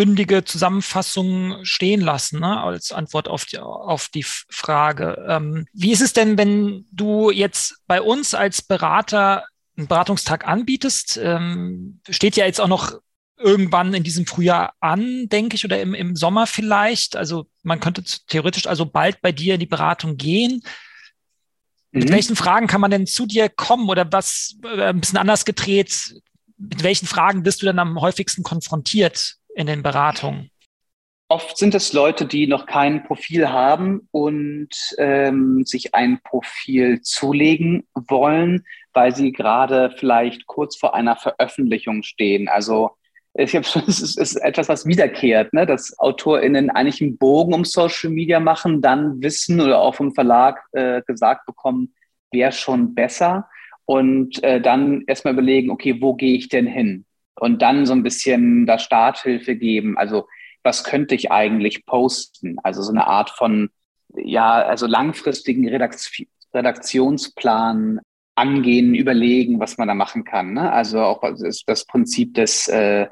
bündige 0.00 0.44
Zusammenfassung 0.44 1.62
stehen 1.62 2.00
lassen, 2.00 2.40
ne? 2.40 2.58
als 2.58 2.90
Antwort 2.90 3.28
auf 3.28 3.44
die, 3.44 3.58
auf 3.58 4.08
die 4.08 4.22
Frage. 4.24 5.22
Ähm, 5.28 5.66
wie 5.74 5.92
ist 5.92 6.00
es 6.00 6.14
denn, 6.14 6.38
wenn 6.38 6.86
du 6.90 7.30
jetzt 7.30 7.82
bei 7.86 8.00
uns 8.00 8.32
als 8.32 8.62
Berater 8.62 9.44
einen 9.76 9.88
Beratungstag 9.88 10.48
anbietest? 10.48 11.20
Ähm, 11.22 12.00
steht 12.08 12.36
ja 12.36 12.46
jetzt 12.46 12.62
auch 12.62 12.68
noch 12.68 12.98
irgendwann 13.36 13.92
in 13.92 14.02
diesem 14.02 14.24
Frühjahr 14.24 14.72
an, 14.80 15.28
denke 15.28 15.56
ich, 15.56 15.66
oder 15.66 15.78
im, 15.82 15.92
im 15.92 16.16
Sommer 16.16 16.46
vielleicht. 16.46 17.14
Also 17.14 17.46
man 17.62 17.78
könnte 17.78 18.02
theoretisch 18.26 18.66
also 18.66 18.86
bald 18.86 19.20
bei 19.20 19.32
dir 19.32 19.52
in 19.52 19.60
die 19.60 19.66
Beratung 19.66 20.16
gehen. 20.16 20.62
Mit 21.90 22.08
mhm. 22.08 22.14
welchen 22.14 22.36
Fragen 22.36 22.68
kann 22.68 22.80
man 22.80 22.90
denn 22.90 23.06
zu 23.06 23.26
dir 23.26 23.50
kommen 23.50 23.90
oder 23.90 24.10
was 24.10 24.56
äh, 24.64 24.82
ein 24.82 25.00
bisschen 25.00 25.18
anders 25.18 25.44
gedreht? 25.44 26.14
Mit 26.56 26.82
welchen 26.82 27.06
Fragen 27.06 27.42
bist 27.42 27.60
du 27.60 27.66
dann 27.66 27.78
am 27.78 28.00
häufigsten 28.00 28.42
konfrontiert 28.42 29.39
in 29.54 29.66
den 29.66 29.82
Beratungen? 29.82 30.50
Oft 31.28 31.58
sind 31.58 31.76
es 31.76 31.92
Leute, 31.92 32.26
die 32.26 32.48
noch 32.48 32.66
kein 32.66 33.04
Profil 33.04 33.50
haben 33.50 34.08
und 34.10 34.70
ähm, 34.98 35.64
sich 35.64 35.94
ein 35.94 36.20
Profil 36.24 37.02
zulegen 37.02 37.86
wollen, 37.94 38.64
weil 38.92 39.14
sie 39.14 39.30
gerade 39.30 39.94
vielleicht 39.96 40.46
kurz 40.46 40.76
vor 40.76 40.94
einer 40.94 41.14
Veröffentlichung 41.14 42.02
stehen. 42.02 42.48
Also 42.48 42.90
ich 43.34 43.50
schon, 43.50 43.82
es 43.86 44.00
ist, 44.00 44.18
ist, 44.18 44.36
etwas, 44.36 44.68
was 44.68 44.86
wiederkehrt, 44.86 45.52
ne? 45.52 45.66
dass 45.66 45.96
AutorInnen 45.98 46.70
eigentlich 46.70 47.00
einen 47.00 47.16
Bogen 47.16 47.54
um 47.54 47.64
Social 47.64 48.10
Media 48.10 48.40
machen, 48.40 48.82
dann 48.82 49.22
wissen 49.22 49.60
oder 49.60 49.78
auch 49.78 49.94
vom 49.94 50.12
Verlag 50.12 50.60
äh, 50.72 51.02
gesagt 51.06 51.46
bekommen, 51.46 51.94
wäre 52.32 52.52
schon 52.52 52.94
besser 52.94 53.48
und 53.84 54.42
äh, 54.42 54.60
dann 54.60 55.04
erstmal 55.06 55.34
überlegen, 55.34 55.70
okay, 55.70 56.00
wo 56.00 56.14
gehe 56.14 56.36
ich 56.36 56.48
denn 56.48 56.66
hin? 56.66 57.04
Und 57.36 57.62
dann 57.62 57.86
so 57.86 57.92
ein 57.92 58.02
bisschen 58.02 58.66
da 58.66 58.78
Starthilfe 58.78 59.56
geben. 59.56 59.96
Also 59.96 60.26
was 60.62 60.84
könnte 60.84 61.14
ich 61.14 61.32
eigentlich 61.32 61.86
posten? 61.86 62.58
Also 62.62 62.82
so 62.82 62.92
eine 62.92 63.06
Art 63.06 63.30
von, 63.30 63.70
ja, 64.14 64.60
also 64.62 64.86
langfristigen 64.86 65.66
Redaktionsplan 65.68 68.00
angehen, 68.34 68.94
überlegen, 68.94 69.60
was 69.60 69.78
man 69.78 69.88
da 69.88 69.94
machen 69.94 70.24
kann. 70.24 70.52
Ne? 70.54 70.72
Also 70.72 71.00
auch 71.00 71.22
das 71.66 71.86
Prinzip 71.86 72.34
des, 72.34 72.68
äh, 72.68 73.06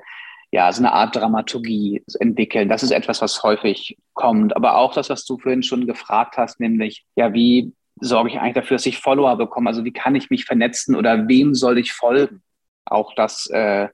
ja, 0.50 0.72
so 0.72 0.81
eine 0.81 0.92
Art 0.92 1.16
Dramaturgie 1.16 2.02
entwickeln. 2.20 2.68
Das 2.68 2.83
ist 2.83 2.90
etwas, 2.90 3.20
was 3.20 3.42
häufig 3.42 3.98
kommt. 4.14 4.57
Aber 4.57 4.78
auch 4.78 4.94
das, 4.94 5.11
was 5.11 5.24
du 5.24 5.38
vorhin 5.38 5.62
schon 5.62 5.87
gefragt 5.87 6.38
hast, 6.38 6.61
nämlich, 6.61 7.04
ja, 7.16 7.35
wie 7.35 7.72
sorge 8.00 8.31
ich 8.31 8.38
eigentlich 8.38 8.54
dafür, 8.54 8.76
dass 8.76 8.87
ich 8.87 8.98
Follower 8.98 9.37
bekomme? 9.37 9.68
Also 9.68 9.85
wie 9.85 9.92
kann 9.92 10.14
ich 10.14 10.31
mich 10.31 10.44
vernetzen 10.44 10.96
oder 10.96 11.28
wem 11.28 11.54
soll 11.54 11.78
ich 11.78 11.92
folgen? 11.92 12.42
Auch 12.87 13.14
das 13.14 13.48
äh, 13.50 13.88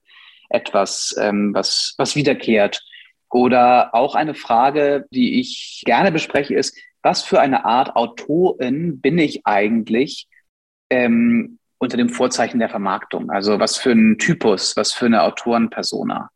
etwas, 0.49 1.15
ähm, 1.19 1.53
was, 1.53 1.93
was 1.97 2.15
wiederkehrt. 2.15 2.83
Oder 3.29 3.93
auch 3.93 4.15
eine 4.15 4.35
Frage, 4.35 5.05
die 5.11 5.39
ich 5.39 5.83
gerne 5.85 6.11
bespreche, 6.11 6.55
ist, 6.55 6.77
was 7.01 7.23
für 7.23 7.39
eine 7.39 7.65
Art 7.65 7.95
Autorin 7.95 9.01
bin 9.01 9.17
ich 9.17 9.45
eigentlich 9.45 10.27
ähm, 10.89 11.59
unter 11.77 11.97
dem 11.97 12.09
Vorzeichen 12.09 12.59
der 12.59 12.69
Vermarktung? 12.69 13.29
Also 13.29 13.59
was 13.59 13.77
für 13.77 13.91
ein 13.91 14.17
Typus, 14.17 14.75
was 14.77 14.93
für 14.93 15.05
eine 15.05 15.23
Autorenpersona? 15.23 16.29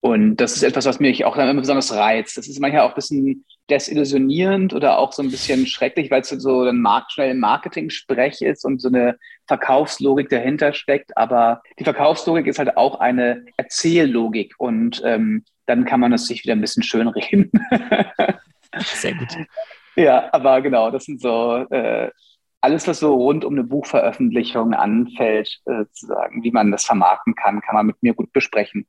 Und 0.00 0.36
das 0.36 0.56
ist 0.56 0.64
etwas, 0.64 0.86
was 0.86 0.98
mich 0.98 1.24
auch 1.24 1.36
dann 1.36 1.48
immer 1.48 1.60
besonders 1.60 1.94
reizt. 1.94 2.36
Das 2.36 2.48
ist 2.48 2.60
manchmal 2.60 2.82
auch 2.82 2.90
ein 2.90 2.96
bisschen 2.96 3.44
desillusionierend 3.70 4.74
oder 4.74 4.98
auch 4.98 5.12
so 5.12 5.22
ein 5.22 5.30
bisschen 5.30 5.66
schrecklich, 5.66 6.10
weil 6.10 6.22
es 6.22 6.28
so 6.28 6.62
ein 6.62 6.80
Markt, 6.80 7.12
schnell 7.12 7.34
Marketing-Sprech 7.34 8.42
ist 8.42 8.64
und 8.64 8.80
so 8.80 8.88
eine 8.88 9.18
Verkaufslogik 9.46 10.28
dahinter 10.28 10.72
steckt. 10.72 11.16
Aber 11.16 11.62
die 11.78 11.84
Verkaufslogik 11.84 12.46
ist 12.46 12.58
halt 12.58 12.76
auch 12.76 13.00
eine 13.00 13.44
Erzähllogik 13.56 14.54
und 14.58 15.02
ähm, 15.04 15.44
dann 15.66 15.84
kann 15.84 16.00
man 16.00 16.12
es 16.12 16.26
sich 16.26 16.42
wieder 16.42 16.54
ein 16.54 16.60
bisschen 16.60 16.82
schön 16.82 17.08
reden. 17.08 17.50
Sehr 18.78 19.14
gut. 19.14 19.36
Ja, 19.96 20.28
aber 20.32 20.60
genau, 20.62 20.90
das 20.90 21.04
sind 21.04 21.20
so 21.20 21.66
äh, 21.70 22.10
alles, 22.60 22.86
was 22.86 23.00
so 23.00 23.14
rund 23.14 23.44
um 23.44 23.54
eine 23.54 23.64
Buchveröffentlichung 23.64 24.72
anfällt, 24.74 25.60
äh, 25.66 25.84
zu 25.92 26.06
sagen, 26.06 26.42
wie 26.42 26.50
man 26.50 26.70
das 26.70 26.84
vermarkten 26.84 27.34
kann, 27.34 27.60
kann 27.60 27.74
man 27.74 27.86
mit 27.86 28.02
mir 28.02 28.14
gut 28.14 28.32
besprechen. 28.32 28.86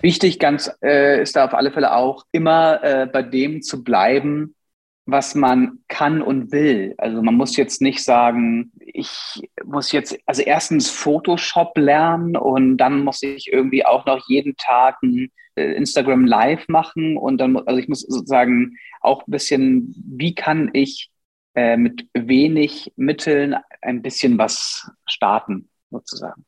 Wichtig 0.00 0.38
ganz 0.38 0.70
äh, 0.82 1.20
ist 1.22 1.36
da 1.36 1.44
auf 1.44 1.54
alle 1.54 1.72
Fälle 1.72 1.94
auch 1.94 2.24
immer 2.32 2.82
äh, 2.82 3.06
bei 3.06 3.22
dem 3.22 3.62
zu 3.62 3.84
bleiben, 3.84 4.54
was 5.04 5.34
man 5.34 5.80
kann 5.88 6.22
und 6.22 6.52
will. 6.52 6.94
Also 6.98 7.22
man 7.22 7.34
muss 7.34 7.56
jetzt 7.56 7.82
nicht 7.82 8.02
sagen, 8.02 8.72
ich 8.78 9.42
muss 9.64 9.92
jetzt 9.92 10.18
also 10.26 10.42
erstens 10.42 10.90
Photoshop 10.90 11.76
lernen 11.76 12.36
und 12.36 12.78
dann 12.78 13.04
muss 13.04 13.22
ich 13.22 13.52
irgendwie 13.52 13.84
auch 13.84 14.06
noch 14.06 14.26
jeden 14.28 14.56
Tag 14.56 15.02
ein 15.02 15.30
äh, 15.56 15.72
Instagram 15.74 16.24
Live 16.24 16.68
machen 16.68 17.16
und 17.16 17.38
dann 17.38 17.56
also 17.56 17.78
ich 17.78 17.88
muss 17.88 18.00
sozusagen 18.00 18.76
auch 19.00 19.26
ein 19.26 19.30
bisschen, 19.30 19.94
wie 20.06 20.34
kann 20.34 20.70
ich 20.72 21.10
äh, 21.54 21.76
mit 21.76 22.06
wenig 22.14 22.92
Mitteln 22.96 23.56
ein 23.82 24.02
bisschen 24.02 24.38
was 24.38 24.90
starten 25.06 25.68
sozusagen. 25.90 26.44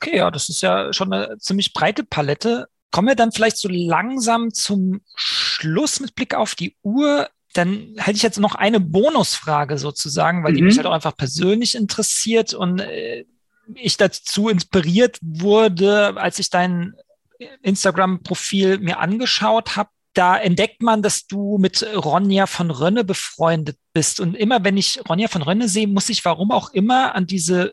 Okay, 0.00 0.18
ja, 0.18 0.30
das 0.30 0.48
ist 0.48 0.62
ja 0.62 0.92
schon 0.92 1.12
eine 1.12 1.38
ziemlich 1.38 1.72
breite 1.72 2.04
Palette. 2.04 2.68
Kommen 2.92 3.08
wir 3.08 3.16
dann 3.16 3.32
vielleicht 3.32 3.56
so 3.56 3.68
langsam 3.68 4.54
zum 4.54 5.00
Schluss 5.16 5.98
mit 5.98 6.14
Blick 6.14 6.34
auf 6.34 6.54
die 6.54 6.76
Uhr. 6.84 7.28
Dann 7.52 7.94
hätte 7.96 8.16
ich 8.16 8.22
jetzt 8.22 8.38
noch 8.38 8.54
eine 8.54 8.78
Bonusfrage 8.78 9.76
sozusagen, 9.76 10.44
weil 10.44 10.52
mhm. 10.52 10.56
die 10.56 10.62
mich 10.62 10.76
halt 10.76 10.86
auch 10.86 10.92
einfach 10.92 11.16
persönlich 11.16 11.74
interessiert 11.74 12.54
und 12.54 12.78
äh, 12.78 13.24
ich 13.74 13.96
dazu 13.96 14.48
inspiriert 14.48 15.18
wurde, 15.20 16.16
als 16.16 16.38
ich 16.38 16.48
dein 16.48 16.94
Instagram-Profil 17.62 18.78
mir 18.78 19.00
angeschaut 19.00 19.74
habe. 19.74 19.90
Da 20.14 20.36
entdeckt 20.36 20.80
man, 20.80 21.02
dass 21.02 21.26
du 21.26 21.58
mit 21.58 21.84
Ronja 21.92 22.46
von 22.46 22.70
Rönne 22.70 23.02
befreundet 23.02 23.78
bist. 23.92 24.20
Und 24.20 24.36
immer 24.36 24.62
wenn 24.62 24.76
ich 24.76 25.00
Ronja 25.08 25.26
von 25.26 25.42
Rönne 25.42 25.68
sehe, 25.68 25.88
muss 25.88 26.08
ich 26.08 26.24
warum 26.24 26.52
auch 26.52 26.70
immer 26.70 27.16
an 27.16 27.26
diese 27.26 27.72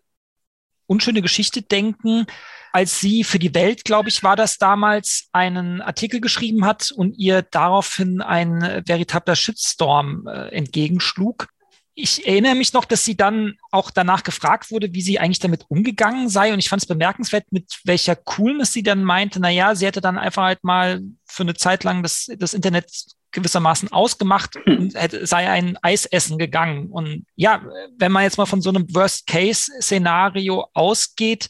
unschöne 0.88 1.22
Geschichte 1.22 1.62
denken, 1.62 2.26
als 2.72 3.00
sie 3.00 3.24
für 3.24 3.40
die 3.40 3.56
Welt, 3.56 3.86
glaube 3.86 4.10
ich, 4.10 4.22
war 4.22 4.36
das 4.36 4.58
damals, 4.58 5.30
einen 5.32 5.82
Artikel 5.82 6.20
geschrieben 6.20 6.66
hat 6.66 6.92
und 6.92 7.14
ihr 7.18 7.42
daraufhin 7.42 8.22
ein 8.22 8.84
veritabler 8.86 9.36
Shitstorm 9.36 10.28
äh, 10.28 10.50
entgegenschlug. 10.50 11.48
Ich 11.98 12.28
erinnere 12.28 12.56
mich 12.56 12.74
noch, 12.74 12.84
dass 12.84 13.06
sie 13.06 13.16
dann 13.16 13.56
auch 13.72 13.90
danach 13.90 14.24
gefragt 14.24 14.70
wurde, 14.70 14.94
wie 14.94 15.02
sie 15.02 15.18
eigentlich 15.18 15.40
damit 15.40 15.66
umgegangen 15.70 16.28
sei. 16.28 16.52
Und 16.52 16.60
ich 16.60 16.68
fand 16.68 16.82
es 16.82 16.88
bemerkenswert, 16.88 17.46
mit 17.52 17.80
welcher 17.86 18.18
Coolness 18.18 18.74
sie 18.74 18.84
dann 18.84 19.04
meinte, 19.04 19.40
na 19.40 19.50
ja, 19.50 19.76
sie 19.76 19.86
hätte 19.86 20.02
dann 20.02 20.18
einfach 20.18 20.44
halt 20.44 20.64
mal 20.64 21.02
für 21.26 21.44
eine 21.44 21.54
Zeit 21.54 21.86
lang 21.86 22.04
das, 22.04 22.28
das 22.38 22.54
Internet 22.54 22.92
gewissermaßen 23.32 23.92
ausgemacht 23.92 24.56
und 24.66 24.94
sei 25.24 25.50
ein 25.50 25.78
Eis 25.82 26.06
essen 26.06 26.38
gegangen. 26.38 26.90
Und 26.90 27.26
ja, 27.36 27.64
wenn 27.98 28.12
man 28.12 28.24
jetzt 28.24 28.38
mal 28.38 28.46
von 28.46 28.62
so 28.62 28.70
einem 28.70 28.94
Worst-Case-Szenario 28.94 30.68
ausgeht, 30.74 31.50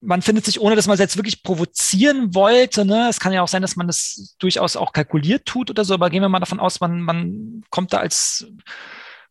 man 0.00 0.22
findet 0.22 0.44
sich, 0.44 0.60
ohne 0.60 0.76
dass 0.76 0.86
man 0.86 0.94
es 0.94 1.00
jetzt 1.00 1.16
wirklich 1.16 1.42
provozieren 1.42 2.34
wollte, 2.34 2.84
ne, 2.84 3.08
es 3.08 3.20
kann 3.20 3.32
ja 3.32 3.42
auch 3.42 3.48
sein, 3.48 3.62
dass 3.62 3.76
man 3.76 3.86
das 3.86 4.36
durchaus 4.38 4.76
auch 4.76 4.92
kalkuliert 4.92 5.44
tut 5.46 5.70
oder 5.70 5.84
so, 5.84 5.94
aber 5.94 6.10
gehen 6.10 6.22
wir 6.22 6.28
mal 6.28 6.38
davon 6.38 6.60
aus, 6.60 6.80
man, 6.80 7.00
man 7.00 7.64
kommt 7.70 7.92
da 7.92 7.98
als 7.98 8.46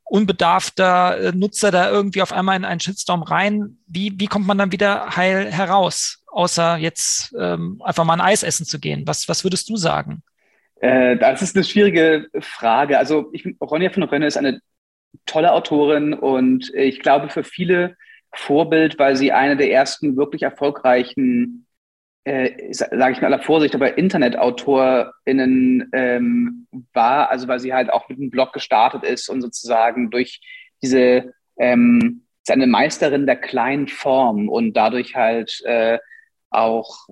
unbedarfter 0.10 1.34
Nutzer 1.34 1.72
da 1.72 1.89
irgendwie 1.89 2.22
auf 2.22 2.32
einmal 2.32 2.56
in 2.56 2.65
einen 2.65 2.80
Shitstorm 2.80 3.24
rein. 3.24 3.78
Wie, 3.88 4.13
wie 4.17 4.28
kommt 4.28 4.48
man 4.48 4.58
dann 4.58 4.72
wieder 4.72 5.15
heil 5.15 5.52
heraus, 5.52 6.24
außer 6.28 6.78
jetzt 6.78 7.36
ähm, 7.39 7.82
einfach 7.84 8.06
mal 8.06 8.13
ein 8.13 8.22
Eis 8.22 8.43
essen 8.43 8.65
zu 8.65 8.80
gehen? 8.80 9.04
Was, 9.06 9.28
was 9.28 9.43
würdest 9.43 9.70
du 9.70 9.76
sagen? 9.76 10.24
Äh, 10.80 11.17
das 11.17 11.41
ist 11.41 11.56
eine 11.56 11.65
schwierige 11.65 12.28
Frage. 12.39 12.98
Also 12.98 13.30
ich, 13.34 13.46
Ronja 13.62 13.89
von 13.89 14.04
Rönne 14.04 14.28
ist 14.28 14.38
eine 14.38 14.62
tolle 15.26 15.52
Autorin 15.52 16.13
und 16.13 16.74
ich 16.74 17.00
glaube 17.00 17.30
für 17.30 17.43
viele 17.43 17.96
Vorbild, 18.34 19.00
weil 19.00 19.15
sie 19.15 19.32
eine 19.32 19.58
der 19.58 19.72
ersten 19.72 20.15
wirklich 20.17 20.43
erfolgreichen, 20.43 21.66
äh, 22.28 22.74
sage 22.74 23.13
ich 23.13 23.22
mal 23.22 23.28
aller 23.34 23.42
Vorsicht, 23.42 23.74
aber 23.74 23.98
Internetautorinnen 23.98 25.90
ähm, 25.94 26.68
war, 26.92 27.30
also 27.32 27.48
weil 27.48 27.60
sie 27.60 27.74
halt 27.74 27.90
auch 27.90 28.10
mit 28.10 28.18
einem 28.20 28.30
Blog 28.30 28.52
gestartet 28.52 29.04
ist 29.04 29.30
und 29.30 29.42
sozusagen 29.42 30.10
durch 30.10 30.42
diese 30.84 31.32
ähm, 31.58 32.24
ist 32.44 32.52
eine 32.52 32.68
Meisterin 32.68 33.26
der 33.26 33.38
kleinen 33.38 33.88
Form 33.88 34.50
und 34.50 34.74
dadurch 34.76 35.16
halt 35.16 35.62
äh, 35.63 36.00
auch 36.50 37.08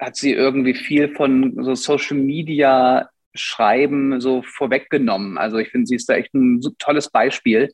hat 0.00 0.16
sie 0.16 0.32
irgendwie 0.32 0.74
viel 0.74 1.14
von 1.14 1.62
so 1.62 1.74
Social 1.74 2.16
Media 2.16 3.10
Schreiben 3.34 4.20
so 4.22 4.42
vorweggenommen. 4.42 5.36
Also 5.36 5.58
ich 5.58 5.68
finde, 5.68 5.86
sie 5.86 5.96
ist 5.96 6.08
da 6.08 6.14
echt 6.14 6.32
ein 6.32 6.62
tolles 6.78 7.10
Beispiel. 7.10 7.70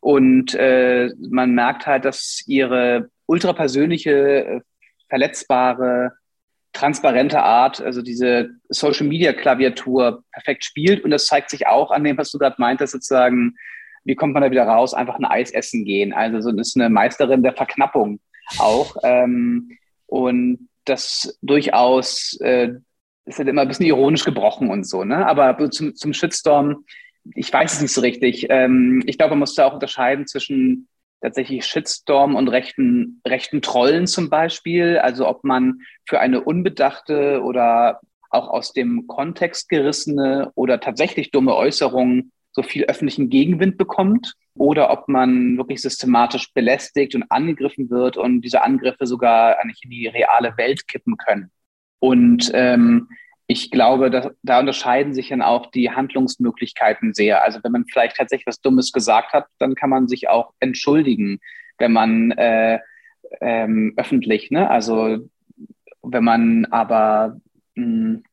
Und 0.00 0.54
äh, 0.54 1.10
man 1.30 1.54
merkt 1.54 1.86
halt, 1.86 2.04
dass 2.04 2.42
ihre 2.46 3.08
ultrapersönliche, 3.26 4.62
verletzbare, 5.08 6.12
transparente 6.74 7.42
Art, 7.42 7.80
also 7.80 8.02
diese 8.02 8.50
Social-Media-Klaviatur 8.68 10.24
perfekt 10.32 10.64
spielt. 10.64 11.02
Und 11.02 11.10
das 11.10 11.26
zeigt 11.26 11.48
sich 11.48 11.66
auch 11.66 11.90
an 11.90 12.04
dem, 12.04 12.18
was 12.18 12.30
du 12.30 12.38
gerade 12.38 12.56
meintest, 12.58 12.92
sozusagen, 12.92 13.54
wie 14.04 14.16
kommt 14.16 14.34
man 14.34 14.42
da 14.42 14.50
wieder 14.50 14.66
raus? 14.66 14.92
Einfach 14.92 15.16
ein 15.16 15.24
Eis 15.24 15.50
essen 15.52 15.84
gehen. 15.84 16.12
Also 16.12 16.40
so 16.40 16.50
ist 16.50 16.76
eine 16.76 16.90
Meisterin 16.90 17.42
der 17.42 17.54
Verknappung 17.54 18.20
auch. 18.58 18.96
Ähm, 19.02 19.70
und 20.06 20.68
das 20.84 21.38
durchaus 21.40 22.38
äh, 22.42 22.72
ist 23.24 23.38
halt 23.38 23.48
immer 23.48 23.62
ein 23.62 23.68
bisschen 23.68 23.86
ironisch 23.86 24.24
gebrochen 24.24 24.68
und 24.68 24.86
so, 24.86 25.04
ne? 25.04 25.26
Aber 25.26 25.70
zum, 25.70 25.94
zum 25.94 26.12
Shitstorm, 26.12 26.84
ich 27.34 27.50
weiß 27.50 27.72
es 27.72 27.80
nicht 27.80 27.92
so 27.92 28.02
richtig. 28.02 28.46
Ähm, 28.50 29.02
ich 29.06 29.16
glaube, 29.16 29.30
man 29.30 29.38
muss 29.38 29.54
da 29.54 29.66
auch 29.66 29.74
unterscheiden 29.74 30.26
zwischen 30.26 30.88
tatsächlich 31.20 31.64
Shitstorm 31.66 32.36
und 32.36 32.48
rechten, 32.48 33.20
rechten 33.26 33.62
Trollen 33.62 34.06
zum 34.06 34.30
Beispiel. 34.30 34.98
Also 34.98 35.26
ob 35.28 35.44
man 35.44 35.80
für 36.06 36.20
eine 36.20 36.42
unbedachte 36.42 37.42
oder 37.42 38.00
auch 38.30 38.48
aus 38.48 38.72
dem 38.72 39.06
Kontext 39.06 39.68
gerissene 39.68 40.50
oder 40.54 40.80
tatsächlich 40.80 41.30
dumme 41.30 41.54
Äußerung 41.54 42.30
so 42.52 42.62
viel 42.62 42.84
öffentlichen 42.84 43.30
Gegenwind 43.30 43.78
bekommt 43.78 44.34
oder 44.54 44.90
ob 44.90 45.08
man 45.08 45.56
wirklich 45.56 45.82
systematisch 45.82 46.52
belästigt 46.52 47.14
und 47.14 47.24
angegriffen 47.30 47.90
wird 47.90 48.16
und 48.16 48.42
diese 48.42 48.62
Angriffe 48.62 49.06
sogar 49.06 49.58
eigentlich 49.58 49.80
in 49.82 49.90
die 49.90 50.06
reale 50.06 50.56
Welt 50.56 50.86
kippen 50.86 51.16
können. 51.16 51.50
Und 51.98 52.50
ähm, 52.54 53.08
ich 53.46 53.70
glaube, 53.70 54.10
da, 54.10 54.30
da 54.42 54.60
unterscheiden 54.60 55.12
sich 55.12 55.28
dann 55.28 55.42
auch 55.42 55.70
die 55.70 55.90
Handlungsmöglichkeiten 55.90 57.12
sehr. 57.12 57.42
Also 57.42 57.60
wenn 57.62 57.72
man 57.72 57.84
vielleicht 57.84 58.16
tatsächlich 58.16 58.46
was 58.46 58.60
Dummes 58.60 58.92
gesagt 58.92 59.32
hat, 59.32 59.46
dann 59.58 59.74
kann 59.74 59.90
man 59.90 60.08
sich 60.08 60.28
auch 60.28 60.52
entschuldigen, 60.60 61.40
wenn 61.78 61.92
man 61.92 62.30
äh, 62.32 62.78
ähm, 63.40 63.92
öffentlich, 63.96 64.50
ne? 64.50 64.70
Also 64.70 65.28
wenn 66.02 66.24
man 66.24 66.66
aber 66.66 67.40
mh, 67.74 67.84
hm, 67.84 68.24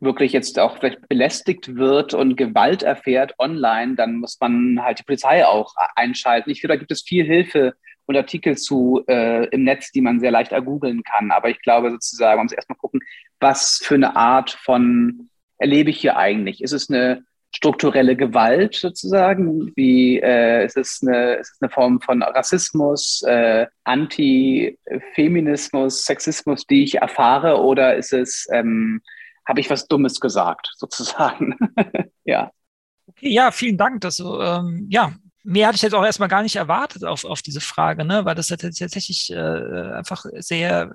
wirklich 0.00 0.32
jetzt 0.32 0.58
auch 0.58 0.78
vielleicht 0.78 1.08
belästigt 1.08 1.76
wird 1.76 2.14
und 2.14 2.36
Gewalt 2.36 2.82
erfährt 2.82 3.34
online, 3.38 3.96
dann 3.96 4.16
muss 4.16 4.38
man 4.40 4.80
halt 4.82 5.00
die 5.00 5.02
Polizei 5.04 5.44
auch 5.44 5.74
einschalten. 5.96 6.50
Ich 6.50 6.60
finde, 6.60 6.74
da 6.74 6.78
gibt 6.78 6.92
es 6.92 7.02
viel 7.02 7.24
Hilfe 7.24 7.74
und 8.08 8.16
Artikel 8.16 8.56
zu 8.56 9.04
äh, 9.06 9.46
im 9.48 9.64
Netz, 9.64 9.92
die 9.92 10.00
man 10.00 10.20
sehr 10.20 10.30
leicht 10.30 10.52
ergoogeln 10.52 11.02
kann. 11.02 11.30
Aber 11.30 11.50
ich 11.50 11.60
glaube 11.62 11.90
sozusagen, 11.90 12.38
man 12.38 12.46
muss 12.46 12.52
erstmal 12.52 12.78
gucken, 12.78 13.00
was 13.38 13.80
für 13.82 13.94
eine 13.94 14.16
Art 14.16 14.50
von 14.50 15.28
erlebe 15.58 15.90
ich 15.90 16.00
hier 16.00 16.16
eigentlich? 16.16 16.62
Ist 16.62 16.72
es 16.72 16.90
eine 16.90 17.22
strukturelle 17.54 18.16
Gewalt 18.16 18.74
sozusagen? 18.74 19.72
Wie 19.76 20.18
äh, 20.20 20.64
ist, 20.64 20.76
es 20.76 21.00
eine, 21.02 21.34
ist 21.34 21.52
es 21.54 21.60
eine 21.60 21.70
Form 21.70 22.00
von 22.00 22.22
Rassismus, 22.22 23.22
äh, 23.26 23.66
Anti-Feminismus, 23.84 26.04
Sexismus, 26.04 26.66
die 26.66 26.84
ich 26.84 26.96
erfahre? 26.96 27.60
Oder 27.60 27.96
ist 27.96 28.12
es 28.12 28.46
ähm, 28.52 29.00
habe 29.48 29.60
ich 29.60 29.70
was 29.70 29.88
Dummes 29.88 30.20
gesagt, 30.20 30.70
sozusagen. 30.76 31.56
ja. 32.24 32.52
Ja, 33.20 33.50
vielen 33.50 33.78
Dank. 33.78 34.02
Dass 34.02 34.18
du, 34.18 34.38
ähm, 34.40 34.86
ja, 34.90 35.12
mehr 35.48 35.66
hatte 35.66 35.76
ich 35.76 35.82
jetzt 35.82 35.94
auch 35.94 36.04
erstmal 36.04 36.28
gar 36.28 36.42
nicht 36.42 36.56
erwartet 36.56 37.04
auf, 37.04 37.24
auf 37.24 37.40
diese 37.40 37.62
Frage, 37.62 38.04
ne? 38.04 38.26
weil 38.26 38.34
das 38.34 38.48
tatsächlich 38.48 39.32
äh, 39.32 39.92
einfach 39.92 40.26
sehr 40.36 40.92